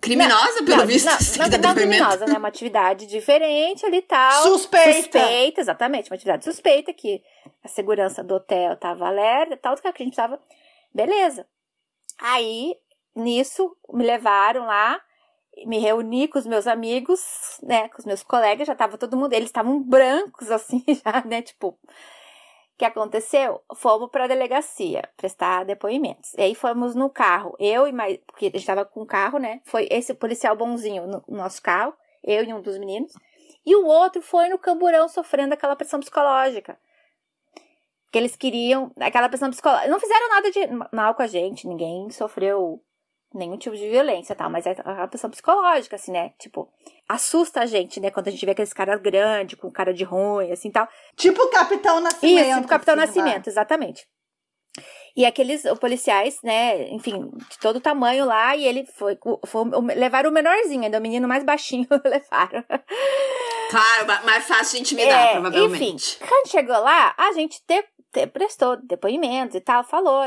[0.02, 1.06] Criminosa, pelo não, visto.
[1.06, 1.76] não, não, não, depoimento.
[1.76, 2.38] criminosa, né?
[2.38, 4.44] Uma atividade diferente ali e tal.
[4.44, 5.20] Suspeita.
[5.20, 6.10] Suspeita, exatamente.
[6.10, 7.22] Uma atividade suspeita que
[7.64, 10.40] a segurança do hotel tava alerta e tal, que a gente precisava.
[10.94, 11.46] Beleza.
[12.20, 12.76] Aí,
[13.16, 15.00] nisso, me levaram lá,
[15.66, 17.22] me reuni com os meus amigos,
[17.64, 17.90] né?
[17.90, 21.42] Com os meus colegas, já tava todo mundo, eles estavam brancos, assim, já, né?
[21.42, 21.78] Tipo,
[22.80, 23.62] que aconteceu?
[23.76, 26.34] Fomos pra delegacia prestar depoimentos.
[26.36, 28.18] E aí fomos no carro, eu e mais.
[28.26, 29.60] Porque a gente tava com o carro, né?
[29.66, 33.12] Foi esse policial bonzinho no nosso carro, eu e um dos meninos.
[33.66, 36.80] E o outro foi no camburão sofrendo aquela pressão psicológica.
[38.14, 38.94] Que eles queriam.
[38.98, 39.90] Aquela pressão psicológica.
[39.90, 42.82] Não fizeram nada de mal com a gente, ninguém sofreu
[43.34, 46.32] nenhum tipo de violência e tal, mas é a pressão psicológica, assim, né?
[46.40, 46.68] Tipo,
[47.08, 48.10] assusta a gente, né?
[48.12, 50.88] Quando a gente vê aqueles caras grandes, com cara de ruim, assim tal.
[51.16, 52.46] Tipo o Capitão Nascimento.
[52.48, 54.08] Isso, tipo Capitão assim, Nascimento, exatamente.
[55.16, 59.64] E aqueles o policiais, né, enfim, de todo tamanho lá, e ele foi, foi
[59.96, 62.64] levaram o menorzinho, ainda o menino mais baixinho levaram.
[63.70, 66.16] Claro, ma- mais fácil de intimidar, É, provavelmente.
[66.18, 67.90] Enfim, quando chegou lá, a gente te- te-
[68.34, 70.22] prestou depoimentos e tal, falou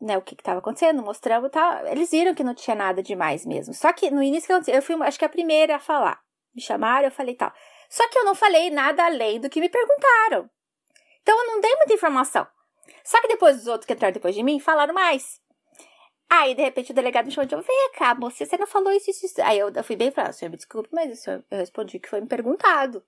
[0.00, 1.86] né, o que estava acontecendo, mostramos e tal.
[1.86, 3.72] Eles viram que não tinha nada demais mesmo.
[3.74, 6.20] Só que no início que aconteceu, eu fui, acho que a primeira a falar.
[6.54, 7.52] Me chamaram, eu falei tal.
[7.88, 10.48] Só que eu não falei nada além do que me perguntaram.
[11.22, 12.46] Então eu não dei muita informação.
[13.04, 15.40] Só que depois os outros que entraram depois de mim falaram mais.
[16.28, 19.10] Aí, de repente, o delegado me chamou de vem cá, moça, você não falou isso,
[19.10, 19.42] isso, isso.
[19.42, 22.22] Aí eu, fui bem falei, senhor, me desculpe, mas isso eu, eu respondi que foi
[22.22, 23.04] me perguntado.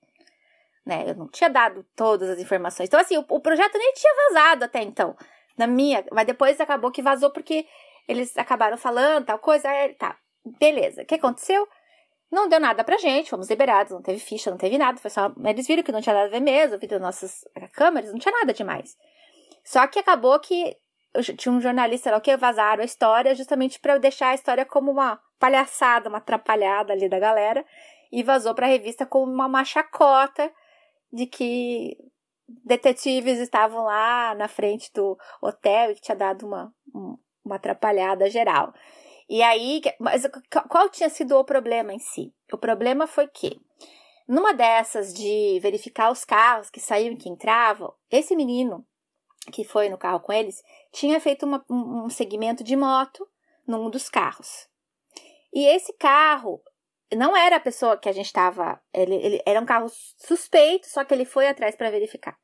[0.85, 1.05] Né?
[1.09, 2.89] Eu não tinha dado todas as informações.
[2.89, 5.17] Então, assim, o, o projeto nem tinha vazado até então.
[5.57, 7.67] Na minha, mas depois acabou que vazou porque
[8.09, 9.69] eles acabaram falando tal coisa.
[9.69, 10.17] Aí, tá,
[10.59, 11.03] beleza.
[11.03, 11.67] O que aconteceu?
[12.31, 14.99] Não deu nada pra gente, fomos liberados, não teve ficha, não teve nada.
[14.99, 18.19] Foi só, eles viram que não tinha nada a ver mesmo, viram nossas câmeras, não
[18.19, 18.97] tinha nada demais.
[19.63, 20.77] Só que acabou que
[21.37, 25.21] tinha um jornalista lá que vazaram a história justamente para deixar a história como uma
[25.39, 27.65] palhaçada, uma atrapalhada ali da galera
[28.11, 30.51] e vazou para a revista como uma, uma chacota
[31.15, 31.97] de que
[32.65, 38.29] detetives estavam lá na frente do hotel e que tinha dado uma, um, uma atrapalhada
[38.29, 38.75] geral.
[39.29, 40.27] E aí, mas
[40.69, 42.35] qual tinha sido o problema em si?
[42.53, 43.61] O problema foi que,
[44.27, 48.85] numa dessas de verificar os carros que saíam e que entravam, esse menino
[49.53, 50.63] que foi no carro com eles
[50.93, 53.27] tinha feito uma, um, um segmento de moto
[53.67, 54.69] num dos carros.
[55.53, 56.61] E esse carro
[57.13, 58.81] não era a pessoa que a gente estava.
[58.93, 62.37] Ele, ele, era um carro suspeito, só que ele foi atrás para verificar.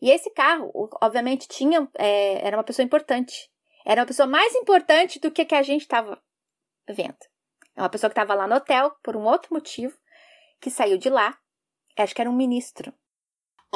[0.00, 1.88] E esse carro, obviamente, tinha.
[1.96, 3.50] É, era uma pessoa importante.
[3.84, 6.20] Era uma pessoa mais importante do que que a gente estava
[6.88, 7.16] vendo.
[7.76, 9.96] É uma pessoa que estava lá no hotel por um outro motivo,
[10.60, 11.36] que saiu de lá.
[11.96, 12.92] Acho que era um ministro.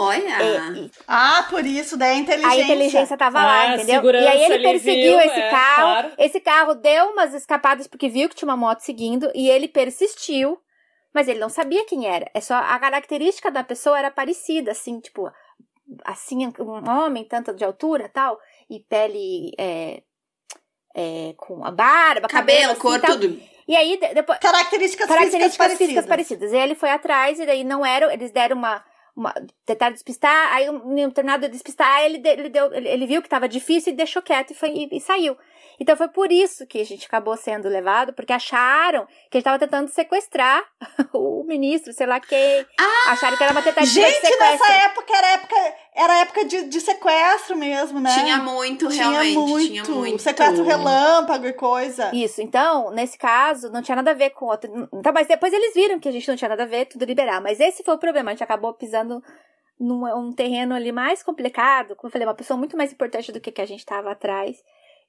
[0.00, 0.42] Olha!
[0.42, 2.50] É, e, ah, por isso, daí a inteligência.
[2.62, 4.02] a inteligência tava Ah, lá, entendeu?
[4.12, 5.82] E aí ele perseguiu viu, esse é, carro.
[5.82, 6.12] claro.
[6.18, 10.58] Esse carro deu umas escapadas porque viu que tinha uma moto seguindo e ele persistiu,
[11.12, 12.30] mas ele não sabia quem era.
[12.32, 15.30] É só a característica da pessoa era parecida, assim, tipo,
[16.04, 18.38] assim, um homem tanto de altura, tal,
[18.70, 20.02] e pele é,
[20.94, 23.10] é, com a barba, cabelo, Cabelo, assim, cor, tal.
[23.18, 23.40] tudo.
[23.66, 26.06] E aí de- depois Características, características físicas físicas parecidas.
[26.06, 26.52] parecidas.
[26.52, 28.82] E ele foi atrás e daí não eram, eles deram uma
[29.18, 29.34] uma,
[29.66, 33.48] tentaram despistar, aí um, um tornado despistar, ele, ele, deu, ele, ele viu que tava
[33.48, 35.36] difícil e deixou quieto e, foi, e, e saiu.
[35.80, 39.44] Então foi por isso que a gente acabou sendo levado, porque acharam que a gente
[39.44, 40.62] tava tentando sequestrar
[41.12, 42.66] o ministro, sei lá quem.
[43.06, 44.38] acharam que era uma tentativa de Gente, sequestro.
[44.40, 45.56] nessa época era época,
[45.94, 48.10] era época de, de sequestro mesmo, né?
[48.14, 49.36] Tinha muito, Tinha realmente.
[49.36, 50.22] muito, Tinha muito.
[50.22, 52.10] sequestro relâmpago e coisa.
[52.14, 54.88] Isso, então, nesse caso, não tinha nada a ver com outro.
[54.92, 57.40] Então, mas depois eles viram que a gente não tinha nada a ver, tudo liberar.
[57.40, 59.22] Mas esse foi o problema, a gente acabou pisando
[59.78, 61.94] num um terreno ali mais complicado.
[61.94, 64.56] Como eu falei, uma pessoa muito mais importante do que que a gente estava atrás.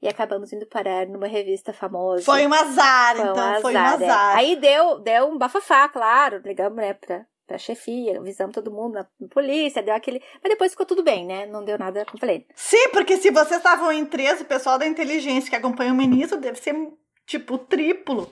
[0.02, 2.24] E acabamos indo parar numa revista famosa.
[2.24, 4.06] Foi um azar, Foi um então, foi um azar, é.
[4.06, 4.38] azar.
[4.38, 6.42] Aí deu, deu um bafafá, claro.
[6.46, 10.22] Ligamos, né, pra, pra chefia, avisamos todo mundo na, na polícia, deu aquele.
[10.42, 11.46] Mas depois ficou tudo bem, né?
[11.48, 12.46] Não deu nada, como eu falei.
[12.56, 16.40] Sim, porque se vocês estavam em três, o pessoal da inteligência que acompanha o ministro
[16.40, 16.74] deve ser,
[17.26, 18.32] tipo, triplo.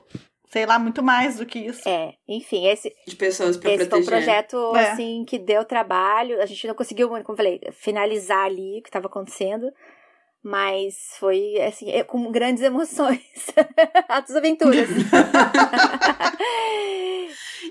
[0.50, 1.88] Sei lá, muito mais do que isso.
[1.90, 4.10] É, enfim, esse, De pessoas pra Esse foi um proteger.
[4.24, 4.92] projeto, É.
[4.92, 6.42] assim, que deu trabalho.
[6.42, 9.70] A gente não conseguiu, como eu falei, finalizar ali o que estava acontecendo.
[10.44, 13.22] Mas foi, assim, é- com grandes emoções.
[14.08, 14.88] Altas aventuras.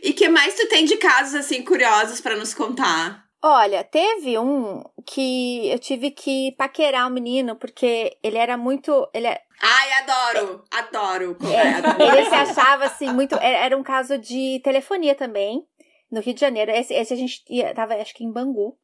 [0.03, 3.25] E que mais tu tem de casos, assim, curiosos pra nos contar?
[3.43, 9.09] Olha, teve um que eu tive que paquerar o menino, porque ele era muito.
[9.15, 10.65] Ele, é- Ai, adoro!
[10.71, 11.37] Adoro!
[11.53, 12.03] é, adoro.
[12.17, 13.35] ele se achava, assim, muito.
[13.37, 15.65] Era era um caso de telefonia também,
[16.11, 16.71] no Rio de Janeiro.
[16.71, 18.77] Esse, esse a gente ia, tava, acho que em Bangu.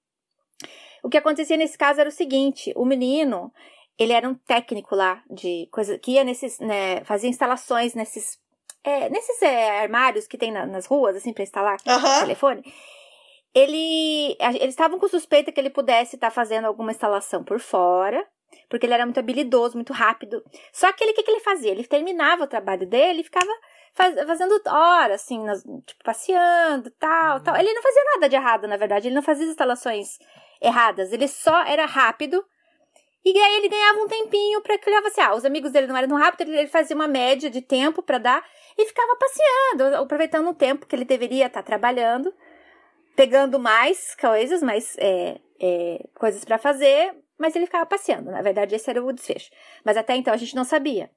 [1.03, 3.53] O que acontecia nesse caso era o seguinte: o menino,
[3.99, 8.39] ele era um técnico lá de coisa que ia nesses, né, fazia instalações nesses,
[8.85, 12.21] é, nesses é, armários que tem na- nas ruas, assim, pra instalar Aham.
[12.21, 12.63] telefone.
[13.55, 18.27] Ele, eles estavam com suspeita que ele pudesse estar fazendo alguma instalação por fora,
[18.69, 20.43] porque ele era muito habilidoso, muito rápido.
[20.73, 21.71] Só que ele, o que, que ele fazia?
[21.71, 23.51] Ele terminava o trabalho dele e ficava
[23.93, 27.55] faz- fazendo hora, assim, nas- tipo, passeando, tal, tal.
[27.57, 29.09] Ele não fazia nada de errado, na verdade.
[29.09, 30.19] Ele não fazia instalações
[30.63, 31.13] erradas.
[31.13, 32.45] Ele só era rápido.
[33.25, 35.97] E aí ele ganhava um tempinho pra que ele assim, ah, os amigos dele não
[35.97, 38.45] eram rápidos, ele fazia uma média de tempo pra dar
[38.77, 42.35] e ficava passeando, aproveitando o tempo que ele deveria estar trabalhando,
[43.15, 48.31] pegando mais coisas, mais é, é, coisas pra fazer, mas ele ficava passeando.
[48.33, 49.51] Na verdade, esse era o desfecho.
[49.85, 51.09] Mas até então a gente não sabia.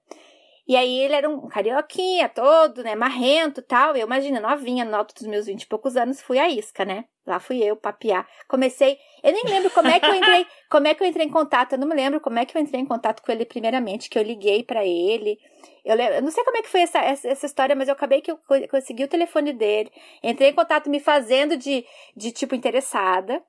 [0.68, 3.96] E aí ele era um carioquinha todo, né, marrento e tal.
[3.96, 7.06] Eu imagino, novinha, no alto dos meus vinte e poucos anos, fui a isca, né?
[7.26, 8.28] Lá fui eu papiar.
[8.48, 11.30] Comecei, eu nem lembro como é que eu entrei, como é que eu entrei em
[11.32, 14.10] contato, eu não me lembro como é que eu entrei em contato com ele primeiramente,
[14.10, 15.38] que eu liguei pra ele.
[15.84, 17.94] Eu, lembro, eu não sei como é que foi essa, essa, essa história, mas eu
[17.94, 19.92] acabei que eu co- consegui o telefone dele.
[20.24, 21.86] Entrei em contato me fazendo de,
[22.16, 23.42] de tipo interessada.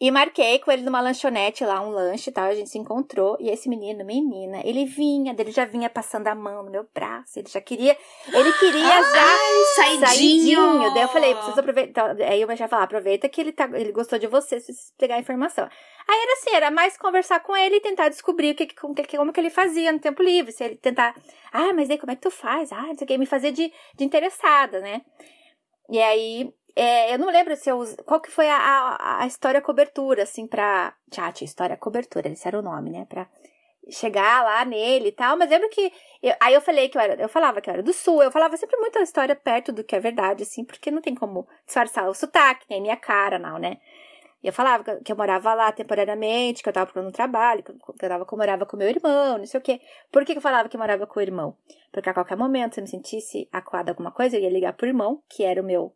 [0.00, 2.46] E marquei com ele numa lanchonete lá, um lanche e tal.
[2.46, 3.36] A gente se encontrou.
[3.38, 7.38] E esse menino, menina, ele vinha, ele já vinha passando a mão no meu braço.
[7.38, 7.94] Ele já queria.
[8.32, 9.28] Ele queria já.
[9.76, 10.06] Saidinho!
[10.06, 10.94] Saidinho.
[10.94, 12.16] Daí eu falei, preciso aproveitar.
[12.22, 15.16] Aí eu já falar, aproveita que ele, tá, ele gostou de você, se você pegar
[15.16, 15.68] a informação.
[16.08, 19.16] Aí era assim, era mais conversar com ele e tentar descobrir o que, como, que,
[19.18, 20.50] como que ele fazia no tempo livre.
[20.50, 21.14] Se ele tentar,
[21.52, 22.72] ah, mas aí como é que tu faz?
[22.72, 25.02] Ah, não sei o que, me fazer de, de interessada, né?
[25.90, 29.60] E aí, é, eu não lembro se eu qual que foi a, a, a história
[29.60, 30.94] cobertura, assim, pra.
[31.12, 33.06] Chat, história cobertura, esse era o nome, né?
[33.08, 33.26] Pra
[33.90, 35.36] chegar lá nele e tal.
[35.36, 35.92] Mas lembro que.
[36.22, 37.20] eu- aí eu falei que eu era.
[37.20, 39.84] Eu falava que eu era do sul, eu falava sempre muito a história perto do
[39.84, 43.58] que é verdade, assim, porque não tem como disfarçar o sotaque, nem minha cara, não,
[43.58, 43.78] né?
[44.42, 47.74] E eu falava que eu- morava lá temporariamente, que eu tava procurando trabalho, que eu,
[47.76, 49.80] que eu, tava, que eu morava com meu irmão, não sei o quê.
[50.10, 51.54] Por que, que eu falava que eu morava com o irmão?
[51.92, 54.86] Porque a qualquer momento, se eu me sentisse acuada alguma coisa, eu ia ligar pro
[54.86, 55.92] irmão, que era o meu,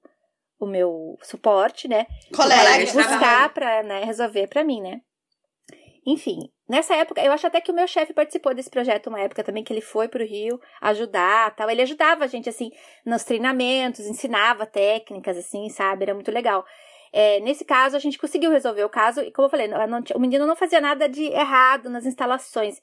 [0.65, 2.07] o meu suporte, né?
[2.35, 2.85] Colega.
[2.93, 5.01] Buscar pra né, resolver pra mim, né?
[6.07, 9.43] Enfim, nessa época, eu acho até que o meu chefe participou desse projeto uma época
[9.43, 11.71] também, que ele foi pro Rio ajudar tal.
[11.71, 12.71] Ele ajudava a gente, assim,
[13.07, 16.05] nos treinamentos, ensinava técnicas, assim, sabe?
[16.05, 16.65] Era muito legal.
[17.11, 20.03] É, nesse caso, a gente conseguiu resolver o caso, e como eu falei, não- não
[20.15, 22.81] o menino não fazia nada de errado nas instalações.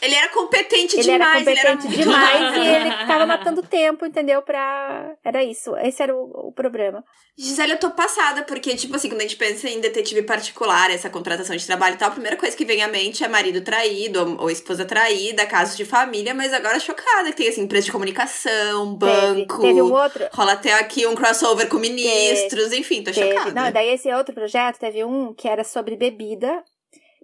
[0.00, 2.62] Ele era competente Ele era demais, competente ele era muito demais bom.
[2.62, 4.42] e ele tava matando tempo, entendeu?
[4.42, 5.14] Pra.
[5.24, 5.74] Era isso.
[5.78, 7.02] Esse era o, o problema.
[7.38, 11.08] Gisele, eu tô passada, porque, tipo assim, quando a gente pensa em detetive particular, essa
[11.10, 14.36] contratação de trabalho e tal, a primeira coisa que vem à mente é marido traído,
[14.38, 18.94] ou, esposa traída, casos de família, mas agora chocada que tem, assim, empresa de comunicação,
[18.94, 19.60] banco.
[19.60, 20.26] Teve, teve um outro.
[20.32, 23.52] Rola até aqui um crossover com ministros, enfim, tô Teve, chocada.
[23.52, 26.62] não, daí esse outro projeto teve um que era sobre bebida.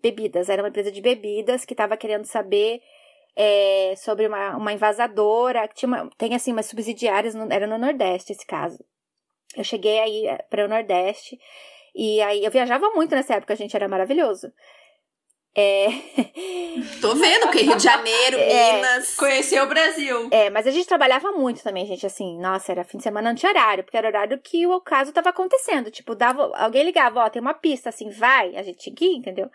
[0.03, 2.80] Bebidas, era uma empresa de bebidas que estava querendo saber
[3.36, 7.78] é, sobre uma, uma invasadora, que tinha uma, tem assim umas subsidiárias, no- era no
[7.78, 8.78] Nordeste esse caso.
[9.57, 11.38] Eu cheguei aí para o Nordeste
[11.94, 14.50] e aí eu viajava muito nessa época, a gente era maravilhoso.
[15.55, 15.86] É...
[17.03, 18.72] Tô vendo, porque Rio de Janeiro, É.
[18.76, 19.14] Minas.
[19.16, 20.28] Conheceu o Brasil.
[20.30, 23.36] é, mas a gente trabalhava muito também, gente, assim, nossa, era fim de semana não
[23.36, 27.28] tinha horário, porque era horário que o caso tava acontecendo, tipo, dava, alguém ligava, ó,
[27.28, 29.50] tem uma pista, assim, vai, a gente tinha que ir, entendeu?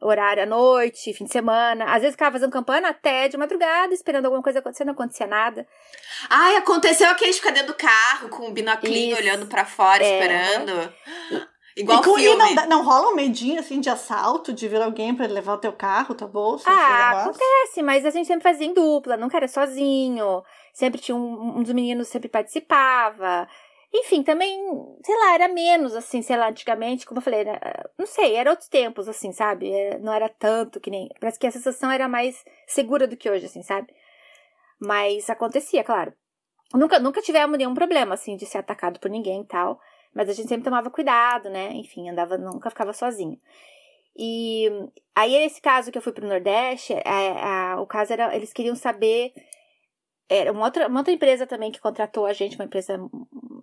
[0.00, 4.26] Horário à noite, fim de semana, às vezes ficava fazendo campana até de madrugada, esperando
[4.26, 5.66] alguma coisa acontecer, não acontecia nada.
[6.30, 9.20] Ai, aconteceu aquele de ficar dentro do carro com o binoclinho Isso.
[9.20, 10.14] olhando pra fora, É.
[10.14, 10.92] esperando.
[11.76, 12.54] Igual e com, e filme.
[12.54, 15.72] não, não rola um medinho assim de assalto, de vir alguém pra levar o teu
[15.72, 20.42] carro, tua bolsa, Ah, acontece, mas a gente sempre fazia em dupla, nunca era sozinho.
[20.72, 23.48] Sempre tinha um, um dos meninos sempre participava.
[23.92, 24.60] Enfim, também,
[25.04, 28.50] sei lá, era menos, assim, sei lá, antigamente, como eu falei, era, não sei, era
[28.50, 29.70] outros tempos, assim, sabe?
[29.72, 31.08] É, Não era tanto que nem.
[31.20, 33.92] Parece que a sensação era mais segura do que hoje, assim, sabe?
[34.80, 36.12] Mas acontecia, claro.
[36.74, 39.80] Nunca, nunca tivemos nenhum problema, assim, de ser atacado por ninguém e tal.
[40.14, 41.70] Mas a gente sempre tomava cuidado, né?
[41.74, 43.40] Enfim, andava, nunca ficava sozinho.
[44.16, 44.68] E
[45.14, 47.02] aí, esse caso que eu fui pro Nordeste, é,
[47.42, 49.32] a- o caso era, eles queriam saber.
[50.28, 52.98] Era uma outra, uma outra empresa também que contratou a gente, uma empresa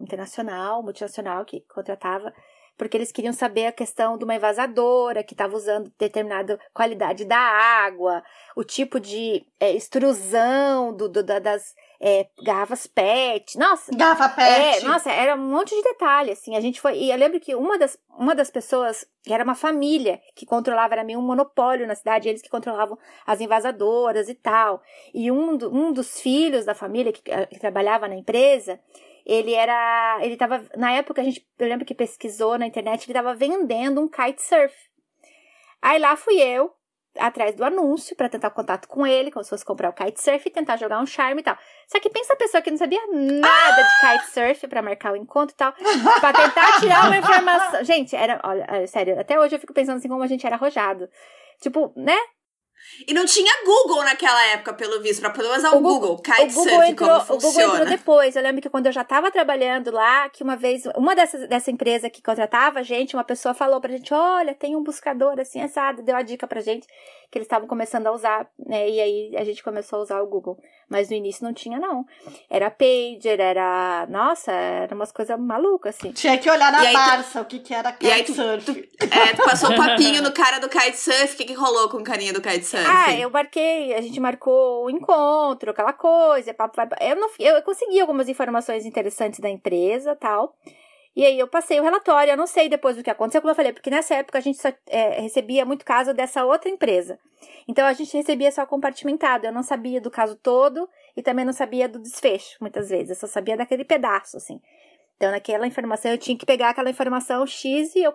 [0.02, 2.34] internacional, multinacional, que contratava,
[2.78, 7.38] porque eles queriam saber a questão de uma envasadora que estava usando determinada qualidade da
[7.38, 8.22] água,
[8.56, 11.74] o tipo de é, extrusão do, do- da- das
[12.08, 13.58] é, garrafas PET.
[13.58, 14.86] Nossa, Garrafa é, pet.
[14.86, 16.56] nossa, era um monte de detalhe, assim.
[16.56, 16.96] A gente foi.
[17.00, 20.94] E eu lembro que uma das, uma das pessoas, que era uma família que controlava,
[20.94, 22.96] era meio um monopólio na cidade, eles que controlavam
[23.26, 24.84] as invasadoras e tal.
[25.14, 28.80] E um, do- um dos filhos da família que, eh, que trabalhava na empresa,
[29.26, 30.20] ele era.
[30.22, 30.64] Ele tava.
[30.78, 31.44] Na época, a gente.
[31.58, 34.76] Eu lembro que pesquisou na internet, ele tava vendendo um kitesurf.
[35.82, 36.72] Aí lá fui eu,
[37.20, 40.52] atrás do anúncio, pra tentar contato com ele, como se fosse comprar o kitesurf e
[40.52, 41.58] tentar jogar um charme e tal.
[41.88, 45.54] Só que pensa a pessoa que não sabia nada de kitesurf pra marcar o encontro
[45.54, 45.74] e tal,
[46.20, 47.84] pra tentar tirar uma informação.
[47.84, 50.56] Gente, era, olha, olha, sério, até hoje eu fico pensando assim como a gente era
[50.56, 51.10] arrojado.
[51.62, 52.18] Tipo, né?
[53.08, 56.14] E não tinha Google naquela época, pelo visto, pra poder usar o, Google- Google.
[56.14, 58.36] O Google, Kitesurf, entrou, o Google entrou depois.
[58.36, 61.70] Eu lembro que quando eu já tava trabalhando lá, que uma vez, uma dessas, dessa
[61.72, 65.62] empresa que contratava a gente, uma pessoa falou pra gente, olha, tem um buscador assim,
[65.62, 66.88] assado, deu a dica pra gente,
[67.36, 70.26] que eles estavam começando a usar, né, e aí a gente começou a usar o
[70.26, 70.58] Google.
[70.88, 72.06] Mas no início não tinha, não.
[72.50, 76.14] Era pager, era, nossa, era umas coisas malucas, assim.
[76.14, 78.90] Tinha que olhar na aí tu- Barça o que, que era aí tu- kitesurf.
[79.02, 81.34] É, tu passou o papinho no cara do kitesurf.
[81.34, 82.86] O que, que rolou com o carinha do kitesurf?
[82.88, 87.62] Ah, eu marquei, a gente marcou o encontro, aquela coisa, papo, vai- eu não, eu
[87.64, 90.56] consegui algumas informações interessantes da empresa, tal.
[91.16, 93.56] E aí eu passei o relatório, eu não sei depois do que aconteceu, como eu
[93.56, 97.18] falei, porque nessa época a gente só é, recebia muito caso dessa outra empresa.
[97.68, 101.54] Então a gente recebia só compartimentado, eu não sabia do caso todo e também não
[101.54, 104.60] sabia do desfecho, muitas vezes, eu só sabia daquele pedaço, assim.
[105.16, 108.14] Então naquela informação eu tinha que pegar aquela informação X e eu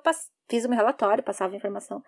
[0.49, 2.03] fiz o meu relatório, passava a informação.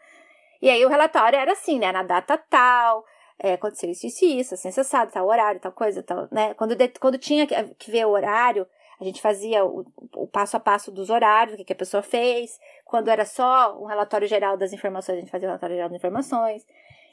[0.61, 3.03] E aí o relatório era assim, né, na data tal,
[3.39, 6.55] é, aconteceu isso, isso e isso, assim, acessado, tal horário, tal coisa, tal, né?
[6.55, 8.67] Quando, de- quando tinha que ver o horário,
[9.03, 9.85] a gente fazia o,
[10.15, 12.59] o passo a passo dos horários, o que, que a pessoa fez.
[12.85, 15.97] Quando era só um relatório geral das informações, a gente fazia o relatório geral das
[15.97, 16.65] informações.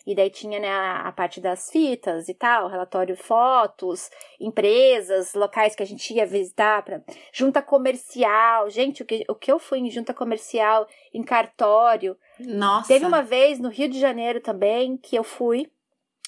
[0.06, 4.10] E daí tinha, né, a, parte das fitas e tal, relatório fotos,
[4.40, 7.02] empresas, locais que a gente ia visitar, pra,
[7.34, 8.70] junta comercial.
[8.70, 12.88] Gente, o que, o que eu fui em junta comercial, em cartório, Nossa.
[12.88, 15.70] Teve uma vez no Rio de Janeiro também que eu fui,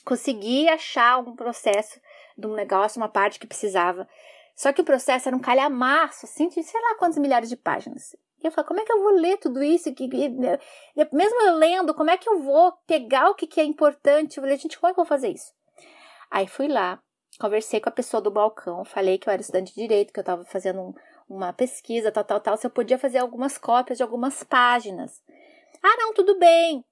[0.03, 1.99] consegui achar um processo
[2.37, 4.07] de um negócio, uma parte que precisava.
[4.55, 8.15] Só que o processo era um calhamaço, assim, de sei lá quantas milhares de páginas.
[8.43, 9.93] E eu falei, como é que eu vou ler tudo isso?
[9.93, 14.37] Que, mesmo eu lendo, como é que eu vou pegar o que, que é importante?
[14.37, 15.53] Eu falei, gente, como é que eu vou fazer isso?
[16.29, 16.99] Aí fui lá,
[17.39, 20.23] conversei com a pessoa do balcão, falei que eu era estudante de direito, que eu
[20.23, 20.93] estava fazendo um-
[21.29, 25.21] uma pesquisa, tal, tal, tal, se eu podia fazer algumas cópias de algumas páginas.
[25.81, 26.83] Ah, não, tudo bem.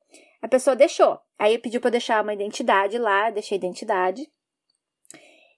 [0.42, 1.20] A pessoa deixou.
[1.38, 4.32] Aí pediu para eu deixar uma identidade lá, deixei a identidade.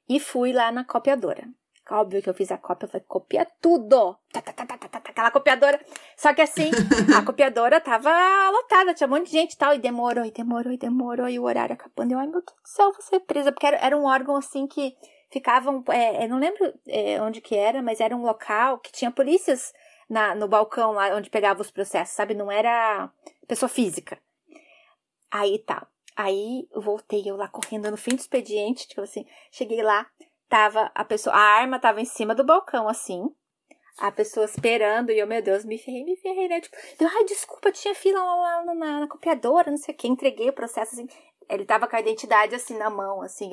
[0.08, 1.48] E fui lá na copiadora.
[1.92, 4.16] Óbvio que eu fiz a cópia, eu falei, copia tudo.
[4.32, 5.78] Tá, tá, tá, tá, tá, tá, tá, aquela copiadora.
[6.16, 6.72] Só que assim,
[7.14, 8.10] a copiadora tava
[8.50, 9.74] lotada, tinha um monte de gente e tal.
[9.74, 12.14] E demorou, e demorou, e demorou, e o horário acabando.
[12.14, 13.52] Eu, ai meu Deus do céu, vou ser presa.
[13.52, 14.96] Porque era, era um órgão assim que
[15.30, 15.84] ficavam.
[15.90, 19.74] É, eu não lembro é, onde que era, mas era um local que tinha polícias
[20.10, 22.34] na, no balcão lá onde pegava os processos, sabe?
[22.34, 23.12] Não era
[23.50, 24.18] pessoa física.
[25.30, 25.86] Aí tá.
[26.16, 30.06] Aí voltei, eu lá correndo no fim do expediente, tipo assim, cheguei lá,
[30.52, 33.24] tava a pessoa, a arma tava em cima do balcão, assim,
[33.98, 36.60] a pessoa esperando, e eu, meu Deus, me ferrei, me ferrei, né?
[36.60, 40.10] Tipo, eu, ai, desculpa, tinha fila lá na, na, na copiadora, não sei o que,
[40.10, 41.08] entreguei o processo, assim,
[41.50, 43.50] ele tava com a identidade, assim, na mão, assim,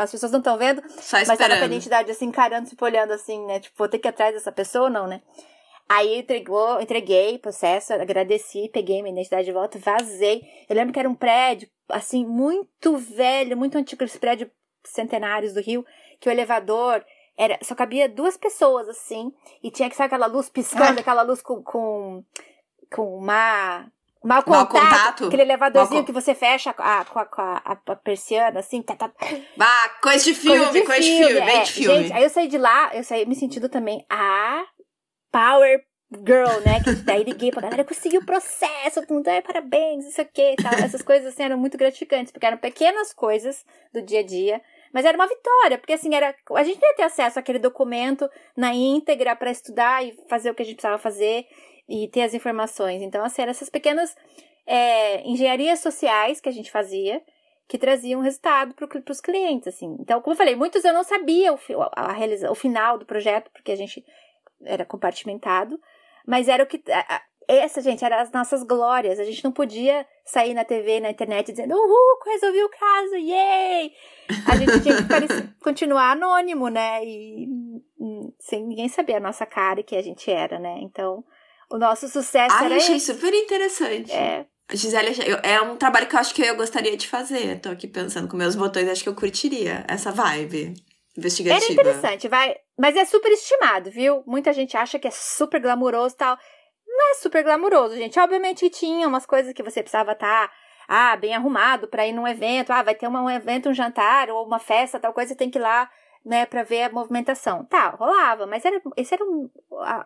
[0.00, 3.10] as pessoas não estão vendo, Só mas tava com a identidade, assim, encarando, tipo, olhando,
[3.10, 3.58] assim, né?
[3.58, 5.20] Tipo, vou ter que ir atrás dessa pessoa ou não, né?
[5.88, 10.42] Aí entregou, entreguei o processo, agradeci, peguei minha identidade de volta, vazei.
[10.68, 14.50] Eu lembro que era um prédio, assim, muito velho, muito antigo, esse prédio
[14.84, 15.84] centenários do Rio,
[16.20, 17.04] que o elevador
[17.36, 21.40] era, só cabia duas pessoas, assim, e tinha que ser aquela luz piscando, aquela luz
[21.40, 22.24] com, com,
[22.92, 23.86] com uma,
[24.24, 25.26] mau contato, contato.
[25.28, 28.82] aquele elevadorzinho Mau co- que você fecha a, com a, com a, a- persiana, assim,
[28.82, 29.12] tá, tá,
[29.60, 31.62] Ah, coisa de filme, coisa de filme, bem é.
[31.62, 32.02] de filme.
[32.02, 34.64] Gente, aí eu saí de lá, eu saí me sentindo também a
[35.30, 35.84] Power
[36.26, 36.82] Girl, né?
[36.82, 40.72] Que daí liguei pra galera, consegui o processo, mundo, ai, parabéns, isso aqui e tal.
[40.72, 44.60] Essas coisas assim eram muito gratificantes, porque eram pequenas coisas do dia a dia.
[44.92, 48.72] Mas era uma vitória, porque assim, era, a gente ia ter acesso àquele documento na
[48.74, 51.46] íntegra para estudar e fazer o que a gente precisava fazer
[51.88, 53.02] e ter as informações.
[53.02, 54.14] Então, assim, eram essas pequenas
[54.66, 57.22] é, engenharias sociais que a gente fazia
[57.66, 59.94] que traziam resultado para os clientes, assim.
[60.00, 61.58] Então, como eu falei, muitos eu não sabia o,
[61.92, 64.02] a, realiza, o final do projeto, porque a gente
[64.64, 65.78] era compartimentado,
[66.26, 66.82] mas era o que...
[66.90, 67.22] a- a-
[67.56, 69.18] essa, gente, eram as nossas glórias.
[69.18, 73.92] A gente não podia sair na TV, na internet, dizendo, uhul, resolvi o caso, yay!
[74.46, 77.02] A gente tinha que parecer- continuar anônimo, né?
[77.04, 77.46] E
[77.98, 80.78] hum, sem ninguém saber a nossa cara e que a gente era, né?
[80.82, 81.24] Então,
[81.70, 83.12] o nosso sucesso Ai, era achei esse.
[83.14, 84.12] super interessante.
[84.12, 87.58] É, Gisele, é um trabalho que eu acho que eu gostaria de fazer.
[87.60, 90.74] Tô aqui pensando com meus botões, acho que eu curtiria essa vibe
[91.16, 91.64] investigativa.
[91.64, 92.54] Era interessante, vai.
[92.78, 94.22] Mas é super estimado, viu?
[94.26, 96.38] Muita gente acha que é super glamuroso e tal.
[96.98, 98.18] Não é super glamuroso, gente.
[98.18, 100.52] Obviamente tinha umas coisas que você precisava estar
[100.88, 102.72] ah, bem arrumado para ir num evento.
[102.72, 105.58] Ah, vai ter uma- um evento, um jantar ou uma festa, tal coisa, tem que
[105.58, 105.88] ir lá,
[106.24, 107.64] né, para ver a movimentação.
[107.66, 109.48] Tá, rolava, mas era, esse eram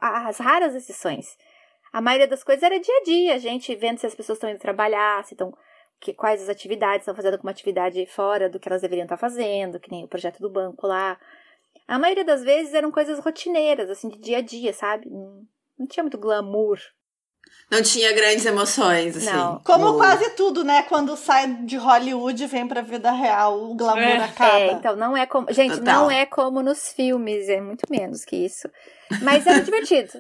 [0.03, 1.35] as raras exceções.
[1.95, 4.51] A maioria das coisas era dia a dia, a gente vendo se as pessoas estão
[4.51, 5.53] indo trabalhar, se estão
[5.99, 9.81] que, quais as atividades estão fazendo alguma atividade fora do que elas deveriam estar fazendo,
[9.81, 11.19] que nem o projeto do banco lá.
[11.89, 15.09] A maioria das vezes eram coisas rotineiras, assim, de dia a dia, sabe?
[15.83, 16.79] Não, tinha muito glamour.
[17.71, 19.27] Não tinha grandes emoções, assim.
[19.27, 19.59] Não.
[19.65, 20.83] Como O- quase tudo, né?
[20.85, 24.25] Quando sai de Hollywood e vem pra vida real, o glamour É.
[24.25, 24.59] acaba.
[24.59, 25.51] É, então não é como.
[25.53, 26.03] Gente, Total.
[26.03, 28.69] não é como nos filmes, é muito menos que isso.
[29.23, 30.19] Mas era divertido.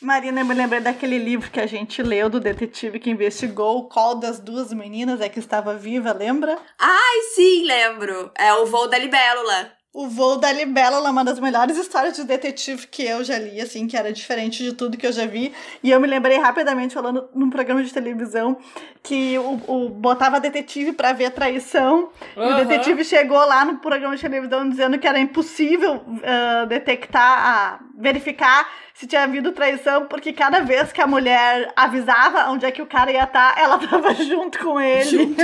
[0.00, 4.16] Marina, eu me lembrei daquele livro que a gente leu do detetive que investigou qual
[4.16, 6.58] das duas meninas é que estava viva, lembra?
[6.78, 8.32] Ai, sim, lembro.
[8.36, 9.72] É o voo da libélula.
[9.94, 13.86] O Voo da Libélula, uma das melhores histórias de detetive que eu já li, assim,
[13.86, 15.52] que era diferente de tudo que eu já vi.
[15.82, 18.56] E eu me lembrei rapidamente, falando num programa de televisão,
[19.02, 22.08] que o, o botava detetive pra ver traição.
[22.34, 27.46] E o detetive chegou lá no programa de televisão dizendo que era impossível ah, detectar,
[27.46, 28.66] ah, verificar
[29.02, 32.86] se tinha havido traição, porque cada vez que a mulher avisava onde é que o
[32.86, 35.34] cara ia estar, ela tava junto com ele.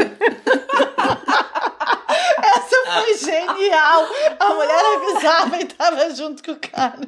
[2.40, 4.06] Essa foi genial!
[4.38, 7.00] A mulher avisava e tava junto com o cara.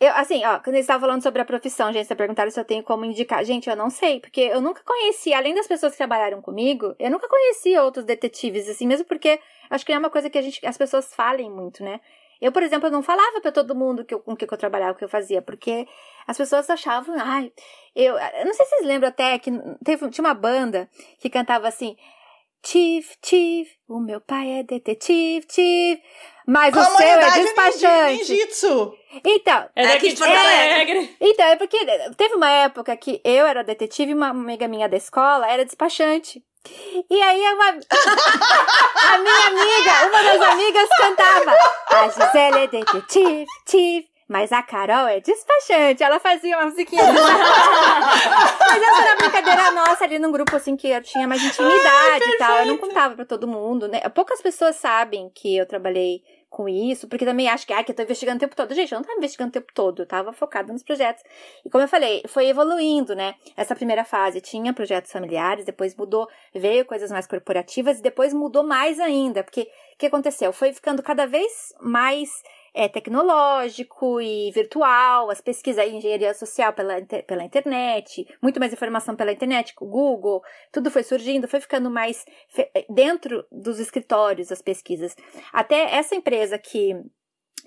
[0.00, 2.64] Eu, assim, ó, quando eles estavam falando sobre a profissão, gente, vocês perguntaram se eu
[2.64, 3.44] tenho como indicar.
[3.44, 7.10] Gente, eu não sei, porque eu nunca conheci, além das pessoas que trabalharam comigo, eu
[7.10, 9.38] nunca conheci outros detetives, assim, mesmo porque
[9.68, 12.00] acho que é uma coisa que a gente, as pessoas falem muito, né?
[12.40, 14.92] Eu, por exemplo, não falava pra todo mundo que eu, com o que eu trabalhava,
[14.92, 15.86] o que eu fazia, porque
[16.26, 17.52] as pessoas achavam, ai,
[17.94, 19.50] eu, eu não sei se vocês lembram até que
[19.84, 21.96] teve, tinha uma banda que cantava assim,
[22.64, 26.00] Chief, Chief, o meu pai é detetive, Chief,
[26.46, 28.32] mas o seu é despachante.
[28.32, 28.92] Ninjitsu.
[29.24, 31.16] Então, É É daqui aqui de Porto Porto Alegre.
[31.20, 31.78] então, é porque
[32.16, 36.42] teve uma época que eu era detetive e uma amiga minha da escola era despachante.
[37.10, 41.56] E aí uma, a minha amiga, uma das amigas cantava
[41.90, 46.02] A Gisele é detetive, tive, mas a Carol é despachante.
[46.02, 47.02] Ela fazia uma musiquinha.
[47.06, 52.38] mas essa era brincadeira nossa ali num grupo assim que eu tinha mais intimidade e
[52.38, 52.56] tal.
[52.58, 54.00] Eu não contava pra todo mundo, né?
[54.14, 57.96] Poucas pessoas sabem que eu trabalhei com isso, porque também acho que, ah, que eu
[57.96, 58.74] tô investigando o tempo todo.
[58.74, 61.22] Gente, eu não tava investigando o tempo todo, eu tava focada nos projetos.
[61.64, 63.34] E como eu falei, foi evoluindo, né?
[63.56, 68.62] Essa primeira fase tinha projetos familiares, depois mudou, veio coisas mais corporativas, e depois mudou
[68.62, 70.52] mais ainda, porque o que aconteceu?
[70.52, 72.30] Foi ficando cada vez mais
[72.76, 79.16] é, tecnológico e virtual, as pesquisas em engenharia social pela, pela internet, muito mais informação
[79.16, 84.60] pela internet, o Google, tudo foi surgindo, foi ficando mais fe- dentro dos escritórios as
[84.60, 85.16] pesquisas.
[85.54, 86.94] Até essa empresa que,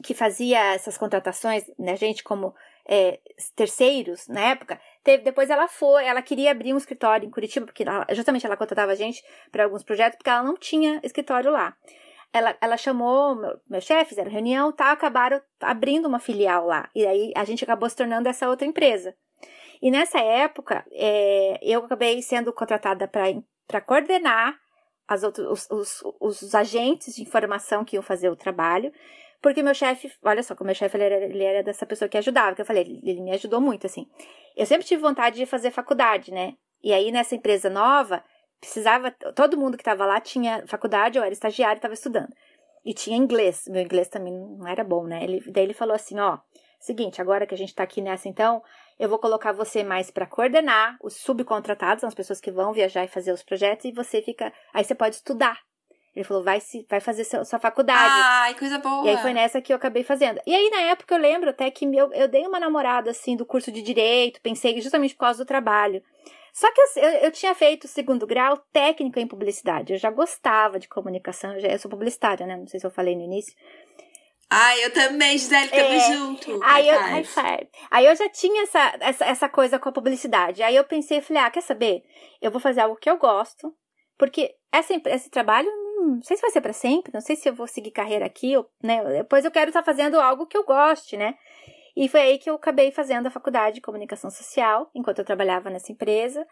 [0.03, 2.53] que fazia essas contratações, né, gente como
[2.87, 3.19] é,
[3.55, 7.81] terceiros na época, teve, depois ela foi, ela queria abrir um escritório em Curitiba, porque
[7.81, 11.75] ela- justamente ela contratava a gente para alguns projetos, porque ela não tinha escritório lá.
[12.31, 16.89] Ela, ela chamou meu, meu chefe, fizeram reunião, tá, acabaram abrindo uma filial lá.
[16.93, 19.15] E aí a gente acabou se tornando essa outra empresa.
[19.81, 24.59] E nessa época, é, eu acabei sendo contratada para coordenar
[25.07, 28.93] as outros, os, os, os agentes de informação que iam fazer o trabalho,
[29.41, 32.17] Porque meu chefe, olha só, como meu chefe ele era, ele era dessa pessoa que
[32.17, 34.05] ajudava, que eu falei, ele, ele me ajudou muito, assim.
[34.55, 36.55] Eu sempre tive vontade de fazer faculdade, né?
[36.83, 38.23] E aí nessa empresa nova,
[38.59, 42.33] precisava, todo mundo que estava lá tinha faculdade, eu era estagiário, estava estudando.
[42.85, 45.23] E tinha inglês, meu inglês também não era bom, né?
[45.23, 46.39] Ele, daí ele falou assim, ó,
[46.79, 48.63] seguinte, agora que a gente tá aqui nessa então,
[48.97, 53.07] eu vou colocar você mais para coordenar os subcontratados, as pessoas que vão viajar e
[53.07, 55.59] fazer os projetos, e você fica, aí você pode estudar.
[56.15, 58.11] Ele falou, vai, se, vai fazer sua, sua faculdade.
[58.11, 59.05] Ai, coisa boa.
[59.05, 60.41] E aí foi nessa que eu acabei fazendo.
[60.45, 63.45] E aí, na época, eu lembro até que eu, eu dei uma namorada, assim, do
[63.45, 66.03] curso de Direito, pensei justamente por causa do trabalho.
[66.53, 69.93] Só que eu, eu, tinha feito segundo grau técnico em publicidade.
[69.93, 72.57] Eu já gostava de comunicação, eu, já, eu sou publicitária, né?
[72.57, 73.53] Não sei se eu falei no início.
[74.49, 75.99] Ah, eu também, Gisele, tamo É.
[75.99, 76.59] junto.
[76.63, 77.69] Aí eu, High five.
[77.91, 80.63] aí eu já tinha essa, essa, essa coisa com a publicidade.
[80.63, 82.03] Aí eu pensei, falei, ah, quer saber?
[82.41, 83.71] Eu vou fazer algo que eu gosto,
[84.17, 87.47] porque essa, esse trabalho, hum, não sei se vai ser pra sempre, não sei se
[87.47, 89.03] eu vou seguir carreira aqui, ou, né?
[89.03, 91.35] Depois eu quero estar fazendo algo que eu goste, né?
[91.95, 95.69] E foi aí que eu acabei fazendo a faculdade de comunicação social, enquanto eu trabalhava
[95.69, 96.45] nessa empresa.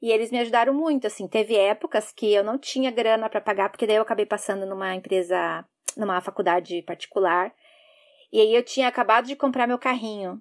[0.00, 1.26] E eles me ajudaram muito, assim.
[1.26, 4.94] Teve épocas que eu não tinha grana para pagar, porque daí eu acabei passando numa
[4.94, 5.64] empresa,
[5.96, 7.52] numa faculdade particular.
[8.32, 10.40] E aí eu tinha acabado de comprar meu carrinho,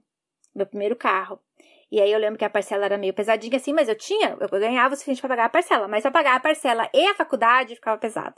[0.54, 1.40] meu primeiro carro.
[1.92, 4.50] E aí eu lembro que a parcela era meio pesadinha assim, mas eu tinha, eu
[4.50, 7.76] ganhava o suficiente para pagar a parcela, mas para pagar a parcela e a faculdade
[7.76, 8.36] ficava pesado.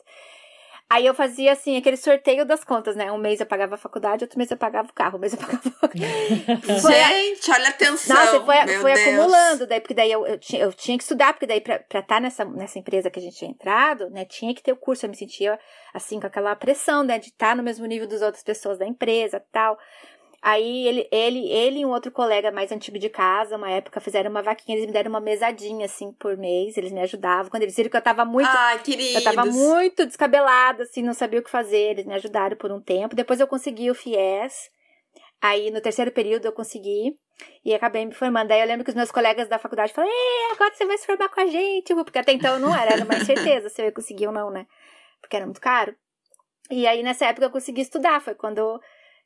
[0.89, 3.11] Aí eu fazia assim, aquele sorteio das contas, né?
[3.11, 5.39] Um mês eu pagava a faculdade, outro mês eu pagava o carro, um mês eu
[5.39, 5.61] pagava
[6.81, 8.15] Foi a- Gente, olha a atenção.
[8.15, 11.45] nossa, foi, foi acumulando, daí, porque daí eu, eu, tinha, eu tinha que estudar, porque
[11.45, 14.71] daí pra estar nessa, nessa empresa que a gente tinha entrado, né, tinha que ter
[14.71, 15.59] o curso, eu me sentia,
[15.93, 19.43] assim, com aquela pressão, né, de estar no mesmo nível das outras pessoas da empresa
[19.51, 19.77] tal.
[20.41, 24.29] Aí ele, ele, ele e um outro colega mais antigo de casa, uma época, fizeram
[24.29, 27.75] uma vaquinha, eles me deram uma mesadinha, assim, por mês, eles me ajudavam, quando eles
[27.75, 29.15] viram que eu tava muito Ai, queridos.
[29.15, 31.91] eu tava muito descabelada, assim, não sabia o que fazer.
[31.91, 33.15] Eles me ajudaram por um tempo.
[33.15, 34.69] Depois eu consegui o FIES.
[35.41, 37.17] Aí, no terceiro período, eu consegui.
[37.63, 38.47] E acabei me formando.
[38.47, 41.05] Daí eu lembro que os meus colegas da faculdade falaram: Ei, agora você vai se
[41.05, 41.93] formar com a gente.
[41.93, 44.65] Porque até então não era, era uma incerteza se eu ia conseguir ou não, né?
[45.21, 45.95] Porque era muito caro.
[46.71, 48.21] E aí, nessa época, eu consegui estudar.
[48.21, 48.81] Foi quando.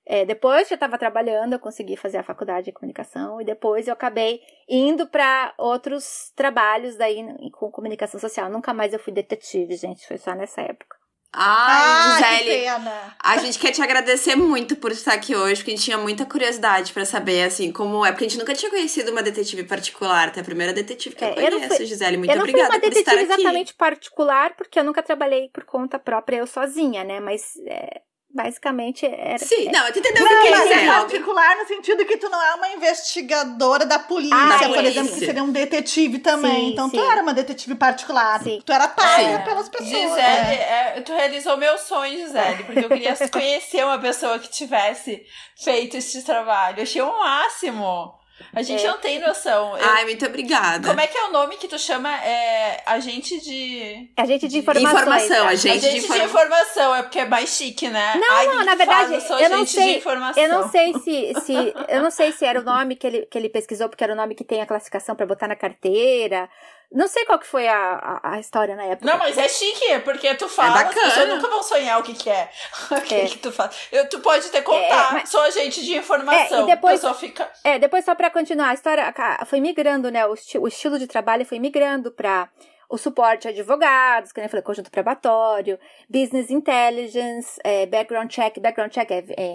[0.05, 3.39] É, depois que eu estava trabalhando, eu consegui fazer a faculdade de comunicação.
[3.39, 7.23] E depois eu acabei indo para outros trabalhos daí
[7.53, 8.49] com comunicação social.
[8.49, 10.07] Nunca mais eu fui detetive, gente.
[10.07, 10.97] Foi só nessa época.
[11.33, 12.61] Ai, Ai, que Gisele.
[12.65, 13.15] pena.
[13.23, 16.25] A gente quer te agradecer muito por estar aqui hoje, porque a gente tinha muita
[16.25, 18.11] curiosidade pra saber, assim, como é.
[18.11, 20.33] Porque a gente nunca tinha conhecido uma detetive particular.
[20.33, 22.17] Tu é a primeira detetive que É, eu eu conheço, fui- Gisele.
[22.17, 23.41] Muito eu não fui obrigada uma por estar detetive aqui.
[23.43, 27.21] exatamente particular, porque eu nunca trabalhei por conta própria, eu sozinha, né?
[27.21, 28.01] Mas é,
[28.33, 29.37] basicamente era.
[29.39, 30.79] Sim, não, tu entendeu o Não, que quer mas dizer.
[30.83, 34.87] é particular no sentido que tu não é uma investigadora da polícia, Ah, por polícia.
[34.99, 36.51] exemplo, que seria um detetive também.
[36.67, 37.05] Sim, então tu sim.
[37.11, 38.41] era uma detetive particular.
[38.41, 38.61] Sim.
[38.65, 39.89] Tu era paga pelas pessoas.
[39.89, 40.95] Gisele, né?
[40.97, 45.23] é, tu realizou meu sonho, Gisele, porque eu queria conhecer uma pessoa que tivesse
[45.63, 46.77] feito esse trabalho.
[46.79, 48.20] Eu achei o máximo.
[48.53, 48.87] A gente É.
[48.87, 49.77] não tem noção.
[49.77, 50.87] Eu- Ai, muito obrigada.
[50.87, 52.09] como é que é o nome que tu chama?
[52.23, 54.09] É agente de.
[54.17, 54.91] Agente de informações.
[54.93, 55.51] Informação, né?
[55.51, 58.13] agente de agente de, informa- informação, é porque é mais chique, né?
[58.15, 60.43] Não, Ai, não, na verdade, eu sou eu não agente sei- de informação.
[60.43, 61.73] Eu não sei se, se.
[61.87, 64.15] Eu não sei se era o nome que ele, que ele pesquisou, porque era o
[64.15, 66.49] nome que tem a classificação pra botar na carteira.
[66.93, 69.09] Não sei qual que foi a, a, a história na época.
[69.09, 71.05] Não, mas é chique, porque tu fala, as bacana.
[71.07, 72.49] pessoas nunca vão sonhar o que, que é.
[72.91, 73.25] O que, É.
[73.27, 73.87] que tu faz.
[73.91, 76.59] Eu, tu pode até contar, É, mas- sou agente de informação.
[76.59, 77.49] É, e depois- A pessoa fica.
[77.63, 79.13] É, depois só pra continuar, a história
[79.45, 80.25] foi migrando, né?
[80.27, 82.49] O, esti- o estilo de trabalho foi migrando pra
[82.89, 85.79] o suporte a advogados, que nem eu falei, conjunto probatório,
[86.09, 89.53] business intelligence, é, background check, background check é, é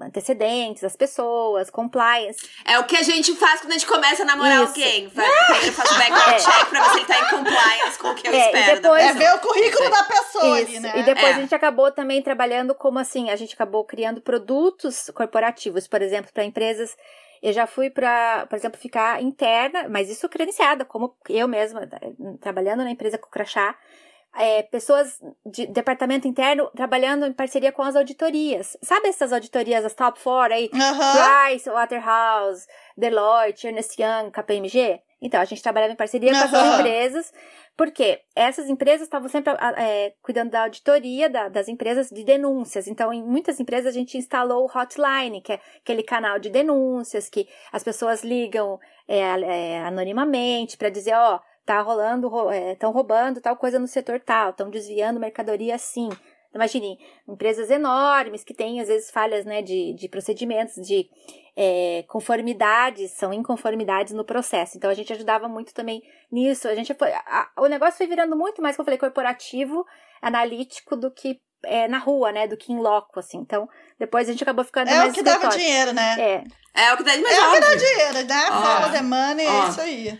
[0.00, 2.38] antecedentes, as pessoas, compliance.
[2.64, 4.66] É o que a gente faz quando a gente começa a namorar Isso.
[4.72, 5.08] alguém.
[5.08, 6.38] Vai, primeiro faz o background É.
[6.38, 9.02] check pra ver se ele tá em compliance com o que eu É, espero depois-
[9.04, 10.82] da É ver o currículo da pessoa ali, Isso.
[10.82, 10.92] né?
[10.96, 11.30] E depois É.
[11.34, 16.30] a gente acabou também trabalhando como assim, a gente acabou criando produtos corporativos, por exemplo,
[16.32, 16.96] para empresas.
[17.40, 21.88] Eu já fui para, por exemplo, ficar interna, mas isso credenciada, como eu mesma,
[22.40, 23.76] trabalhando na empresa com o Crachá,
[24.36, 28.76] é, pessoas de departamento interno trabalhando em parceria com as auditorias.
[28.82, 30.70] Sabe essas auditorias, as top four aí?
[30.74, 31.48] Aham.
[31.48, 32.66] Price, Waterhouse,
[32.96, 35.00] Deloitte, Ernest Young, KPMG.
[35.20, 37.32] Então, a gente trabalhava em parceria com essas empresas,
[37.76, 42.86] porque essas empresas estavam sempre ah, é, cuidando da auditoria da- das empresas de denúncias.
[42.86, 47.28] Então, em muitas empresas, a gente instalou o Hotline, que é aquele canal de denúncias,
[47.28, 52.30] que as pessoas ligam é, é, anonimamente para dizer, ó, tá rolando,
[52.72, 56.08] estão roubando tal coisa no setor tal, estão desviando mercadoria assim.
[56.54, 56.98] Imagine,
[57.28, 61.06] empresas enormes que têm, às vezes, falhas né, de, de procedimentos, de
[61.54, 64.78] é, conformidades, são inconformidades no processo.
[64.78, 66.00] Então, a gente ajudava muito também
[66.32, 66.66] nisso.
[66.66, 69.84] A gente foi, a- o negócio foi virando muito mais, como eu falei, corporativo,
[70.22, 72.46] analítico, do que é, na rua, né?
[72.48, 73.38] Do que em loco, assim.
[73.38, 76.16] Então, depois a gente acabou ficando É mais o que dava dinheiro, né?
[76.18, 76.44] É.
[76.86, 79.02] É o que dá mais É o que dá dinheiro, né?
[79.02, 79.64] Money, ó.
[79.66, 80.18] é isso aí.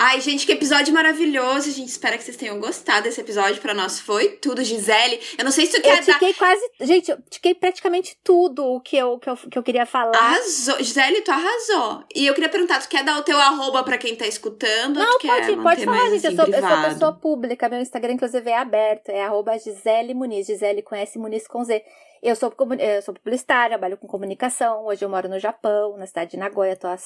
[0.00, 1.68] Ai, gente, que episódio maravilhoso.
[1.68, 3.60] A gente espera que vocês tenham gostado desse episódio.
[3.60, 5.18] Pra nós foi tudo, Gisele.
[5.36, 6.12] Eu não sei se tu Eu quer dar.
[6.12, 6.70] tiquei quase.
[6.80, 10.16] Gente, eu tiquei praticamente tudo o que eu, que eu, que eu queria falar.
[10.16, 10.76] Arrasou.
[10.78, 12.04] Gisele, tu arrasou.
[12.14, 15.00] E eu queria perguntar, tu quer dar o teu arroba pra quem tá escutando?
[15.00, 16.26] Não, pode, pode falar, gente.
[16.28, 17.68] assim, eu, sou, eu sou pessoa pública.
[17.68, 19.08] Meu Instagram, inclusive, é aberto.
[19.08, 20.46] É arroba Gisele Muniz.
[20.46, 21.82] Gisele conhece Muniz com Z.
[22.22, 24.86] Eu sou, comu- eu sou publicitária, trabalho com comunicação.
[24.86, 26.76] Hoje eu moro no Japão, na cidade de Nagoya.
[26.76, 26.96] Tô há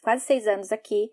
[0.00, 1.10] quase seis anos aqui.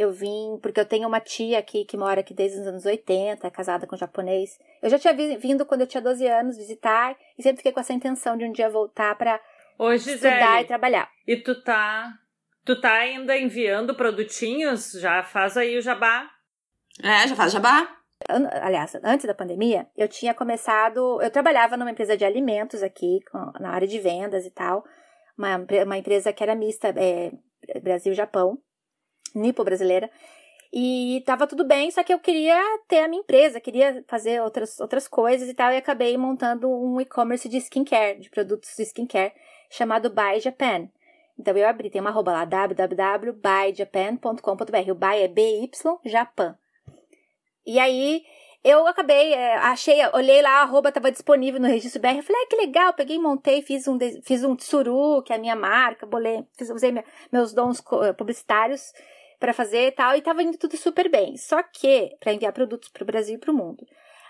[0.00, 3.44] Eu vim porque eu tenho uma tia aqui que mora aqui desde os anos 80,
[3.46, 4.50] é casada com um japonês.
[4.80, 7.80] Eu já tinha vi- vindo quando eu tinha 12 anos visitar e sempre fiquei com
[7.80, 9.40] essa intenção de um dia voltar pra
[9.76, 11.10] Ô, estudar e trabalhar.
[11.26, 12.12] e tu tá.
[12.64, 14.92] Tu tá ainda enviando produtinhos?
[14.92, 16.30] Já faz aí o jabá.
[17.02, 17.88] É, já faz jabá?
[18.62, 21.20] Aliás, antes da pandemia, eu tinha começado.
[21.22, 23.18] Eu trabalhava numa empresa de alimentos aqui,
[23.58, 24.84] na área de vendas e tal.
[25.36, 27.32] Uma, uma empresa que era mista, é,
[27.80, 28.58] Brasil-Japão,
[29.34, 30.10] nipo brasileira.
[30.72, 34.78] E tava tudo bem, só que eu queria ter a minha empresa, queria fazer outras,
[34.80, 35.72] outras coisas e tal.
[35.72, 39.32] E acabei montando um e-commerce de skincare, de produtos de skincare,
[39.70, 40.88] chamado Buy Japan.
[41.38, 44.90] Então eu abri, tem uma arroba lá, www.buyjapan.com.br.
[44.90, 45.70] O buy é BY
[46.04, 46.58] Japan.
[47.64, 48.24] E aí
[48.64, 52.20] eu acabei, é, achei, olhei lá, a arroba tava disponível no registro BR.
[52.22, 55.54] Falei, ah, que legal, peguei, montei, fiz um, fiz um tsuru, que é a minha
[55.56, 57.80] marca, bolei, fiz, usei minha- meus dons
[58.16, 58.92] publicitários
[59.38, 61.36] para fazer e tal, e tava indo tudo super bem.
[61.36, 63.86] Só que, para enviar produtos pro Brasil e pro mundo.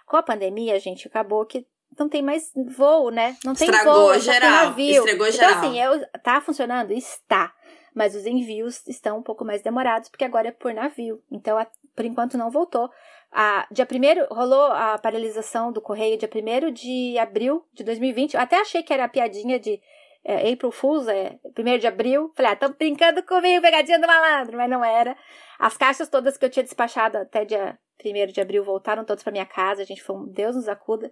[0.06, 1.66] Com a pandemia, gente, acabou que
[1.98, 3.36] não tem mais voo, né?
[3.44, 5.04] Não tem Estragou voo, geral, navio.
[5.04, 5.58] estragou então, geral.
[5.58, 6.92] assim, eu, tá funcionando?
[6.92, 7.52] Está.
[7.94, 11.20] Mas os envios estão um pouco mais demorados, porque agora é por navio.
[11.30, 12.88] Então, a- por enquanto, não voltou.
[13.32, 18.34] A, dia 1 rolou a paralisação do correio dia 1 de abril de 2020.
[18.34, 19.80] Eu até achei que era a piadinha de
[20.24, 22.32] é, April Fools, é 1 de abril.
[22.36, 25.16] Falei, ah, tão brincando comigo, pegadinha do malandro, mas não era.
[25.58, 29.32] As caixas todas que eu tinha despachado até dia 1 de abril voltaram todas para
[29.32, 29.82] minha casa.
[29.82, 31.10] A gente foi um Deus nos acuda.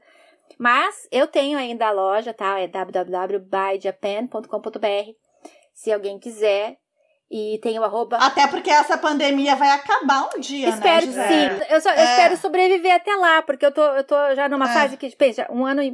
[0.59, 2.61] Mas eu tenho ainda a loja, tá?
[2.61, 5.11] É www.buyjapan.com.br.
[5.75, 6.77] Se alguém quiser.
[7.29, 8.19] E tem o arroba.
[8.19, 11.59] Até porque essa pandemia vai acabar um dia, Espero né, Gisele?
[11.65, 11.75] sim.
[11.75, 12.05] Eu, só, eu É.
[12.05, 14.73] espero sobreviver até lá, porque eu tô, eu tô já numa É.
[14.73, 15.93] fase que, pensa, um ano e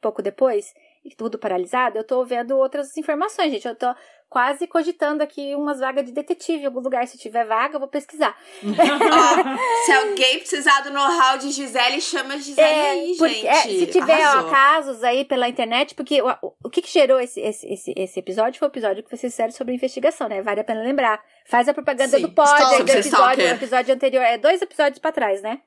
[0.00, 0.72] pouco depois,
[1.12, 3.66] e tudo paralisado, eu tô vendo outras informações, gente.
[3.66, 3.94] Eu tô
[4.28, 7.06] quase cogitando aqui umas vagas de detetive em algum lugar.
[7.06, 8.36] Se tiver vaga, eu vou pesquisar.
[9.86, 13.46] Se alguém precisar do know-how de Gisele, chama a Gisele aí, porque- gente.
[13.46, 17.18] é, se tiver ó, casos aí pela internet, porque o, o, o que, que gerou
[17.18, 20.42] esse, esse, esse, esse episódio foi o episódio que vocês fizeram sobre investigação, né?
[20.42, 21.22] Vale a pena lembrar.
[21.46, 24.22] Faz a propaganda Sim, do pod, do episódio, episódio anterior.
[24.22, 25.60] É dois episódios pra trás, né?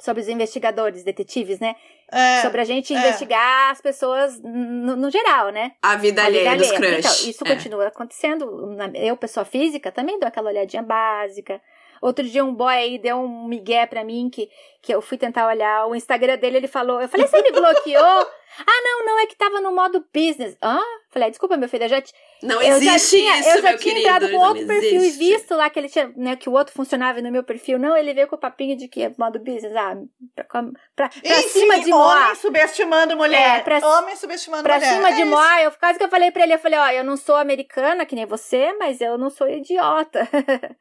[0.00, 1.74] Sobre os investigadores, detetives, né?
[2.12, 2.98] É, sobre a gente é.
[2.98, 5.72] investigar as pessoas no, no geral, né?
[5.82, 7.00] A vida A vida alheia dos alheia.
[7.02, 7.20] crush.
[7.20, 7.54] Então, isso É.
[7.54, 8.76] continua acontecendo.
[8.94, 11.60] Eu, pessoa física, também dou aquela olhadinha básica.
[12.00, 14.48] Outro dia um boy aí deu um migué pra mim que,
[14.82, 18.02] que eu fui tentar olhar o Instagram dele, ele falou, eu falei, você me bloqueou?
[18.66, 20.56] ah, não, não, é que tava no modo business.
[20.62, 20.78] Hã?
[21.10, 22.02] Falei, "Ah, desculpa, meu filho, eu já,
[22.42, 24.00] Não eu já existe tinha, isso, eu já meu tinha querido.
[24.00, 25.18] entrado com outro perfil e existe.
[25.18, 27.96] visto lá que ele tinha, né, que o outro funcionava e no meu perfil não,
[27.96, 29.96] ele veio com o papinho de que é modo business, ah,
[30.34, 30.62] pra, pra,
[30.94, 32.34] pra Enfim, cima de homem Moá.
[32.34, 33.60] subestimando mulher.
[33.60, 34.92] É, pra- homem subestimando Pra mulher.
[34.94, 35.30] cima É de isso.
[35.30, 38.04] Moá, eu quase que eu falei pra ele, eu falei, ó, eu não sou americana
[38.04, 40.28] que nem você, mas eu não sou idiota.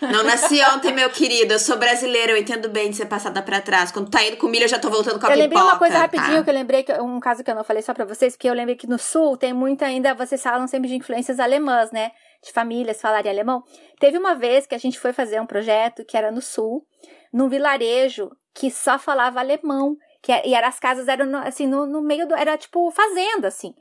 [0.00, 1.52] Não nasci ontem, meu querido.
[1.54, 3.90] Eu sou brasileira, eu entendo bem de ser passada pra trás.
[3.90, 5.64] Quando tá indo com milho, eu já tô voltando com a eu lembrei pipoca.
[5.72, 6.44] uma coisa rapidinho tá?
[6.44, 8.54] que eu lembrei, que, um caso que eu não falei só pra vocês, porque eu
[8.54, 12.12] lembrei que no sul tem muito ainda, vocês falam sempre de influências alemãs, né?
[12.42, 13.62] De famílias falarem alemão.
[13.98, 16.86] Teve uma vez que a gente foi fazer um projeto que era no sul,
[17.32, 19.96] num vilarejo que só falava alemão.
[20.22, 22.34] Que, e era, as casas eram no- assim, no, no meio do.
[22.34, 23.74] Era tipo fazenda, assim.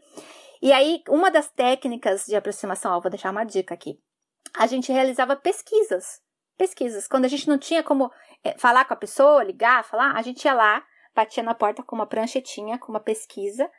[0.62, 4.00] E aí, uma das técnicas de aproximação, ó, vou deixar uma dica aqui.
[4.54, 6.22] A gente realizava pesquisas.
[6.58, 7.08] Pesquisas.
[7.08, 8.12] Quando a gente não tinha como
[8.43, 10.84] eh, falar com a pessoa, ligar, falar, a gente ia lá,
[11.14, 13.70] batia na porta com uma pranchetinha, com uma pesquisa,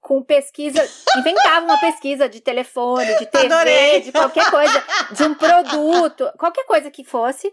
[0.00, 0.82] com pesquisa,
[1.18, 4.00] inventava uma pesquisa de telefone, de TV, Adorei.
[4.00, 7.52] de qualquer coisa, de um produto, qualquer coisa que fosse,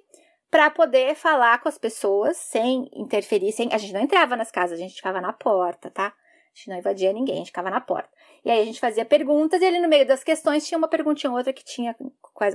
[0.50, 4.80] para poder falar com as pessoas sem interferir, sem, a gente não entrava nas casas,
[4.80, 6.08] a gente ficava na porta, tá?
[6.08, 8.10] A gente não invadia ninguém, a gente ficava na porta.
[8.46, 11.30] E aí a gente fazia perguntas e ali no meio das questões tinha uma perguntinha
[11.30, 11.94] ou outra que tinha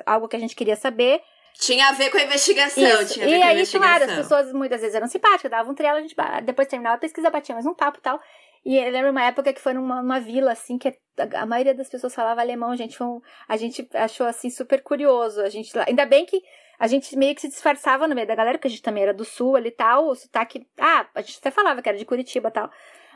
[0.07, 1.21] algo que a gente queria saber.
[1.55, 2.83] Tinha a ver com a investigação.
[3.03, 3.15] Isso.
[3.15, 3.89] Tinha a ver E com a aí, investigação.
[3.99, 6.99] claro, as pessoas muitas vezes eram simpáticas, davam um trela, a gente depois terminava a
[6.99, 8.21] pesquisa, batia mais um papo e tal.
[8.65, 10.95] E eu lembro uma época que foi numa, numa vila, assim, que a,
[11.43, 13.03] a maioria das pessoas falava alemão, gente.
[13.03, 15.41] Um- a gente achou, assim, super curioso.
[15.41, 16.41] A gente, ainda bem que
[16.79, 19.15] a gente meio que se disfarçava no meio da galera, porque a gente também era
[19.15, 20.67] do sul ali e tal, o sotaque.
[20.79, 22.71] Ah, a gente até falava que era de Curitiba e tal.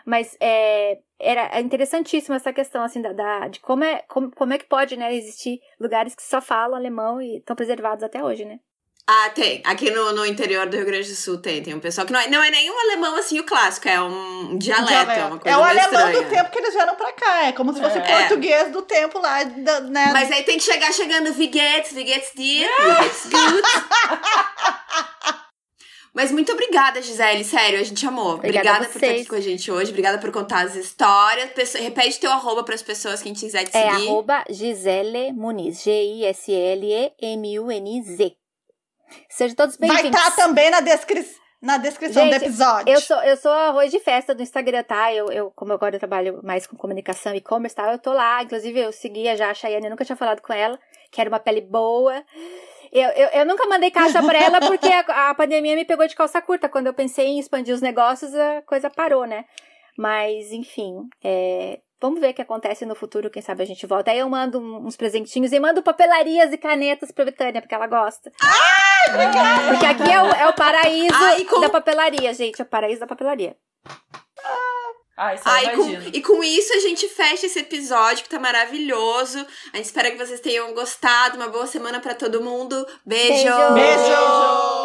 [0.04, 4.58] Mas é, era interessantíssima essa questão, assim, da, da- de como é, como, como é
[4.58, 8.58] que pode, né, existir lugares que só falam alemão e estão preservados até hoje, né?
[9.06, 9.62] Ah, tem.
[9.66, 11.62] Aqui no, no interior do Rio Grande do Sul tem.
[11.62, 14.00] Tem um pessoal que não é, não é nem um alemão assim o clássico, é
[14.00, 16.22] um dialeto, é uma coisa É o alemão estranha.
[16.22, 17.44] do tempo que eles vieram pra cá.
[17.44, 18.00] É como se fosse É.
[18.00, 20.10] português do tempo lá, da- né?
[20.10, 23.64] Mas aí tem que chegar chegando Wie geht's, wie geht's dir, wie geht's gut.
[26.14, 28.34] Mas muito obrigada, Gisele, sério, a gente amou.
[28.34, 31.50] Obrigada Obrigada, por estar aqui com a gente hoje, obrigada por contar as histórias.
[31.50, 34.06] Pesso- Repete teu arroba pras pessoas que a gente quiser te É seguir.
[34.08, 35.82] arroba Gisele Muniz.
[35.82, 36.36] G-I-S-L-E-M-U-N-Z.
[39.28, 40.20] Sejam todos Vai bem-vindos.
[40.20, 41.26] estar também na, descri...
[41.60, 42.92] na descrição Gente, do episódio.
[42.94, 45.12] Eu sou, eu sou arroz de festa do Instagram, tá?
[45.12, 47.90] Eu, eu, como agora eu trabalho mais com comunicação e e-commerce, tá?
[47.92, 48.40] Eu tô lá.
[48.42, 50.78] Inclusive, eu seguia já a Chayane, eu nunca tinha falado com ela,
[51.10, 52.22] que era uma pele boa.
[52.94, 56.14] Eu, eu, eu nunca mandei caixa pra ela porque a, a pandemia me pegou de
[56.14, 56.68] calça curta.
[56.68, 59.44] Quando eu pensei em expandir os negócios, a coisa parou, né?
[59.98, 63.30] Mas, enfim, é, vamos ver o que acontece no futuro.
[63.30, 64.10] Quem sabe a gente volta.
[64.12, 68.30] Aí eu mando uns presentinhos e mando papelarias e canetas pra Betânia, porque ela gosta.
[69.68, 72.60] Porque aqui é o, é o paraíso Ah, e com- da papelaria, gente.
[72.60, 73.56] É o paraíso da papelaria.
[75.16, 79.38] Ai, Ah, e, com, e com isso a gente fecha esse episódio que tá maravilhoso.
[79.72, 81.36] A gente espera que vocês tenham gostado.
[81.36, 82.84] Uma boa semana pra todo mundo.
[83.06, 83.44] Beijo!
[83.44, 83.74] Beijo!
[83.74, 84.83] Beijo!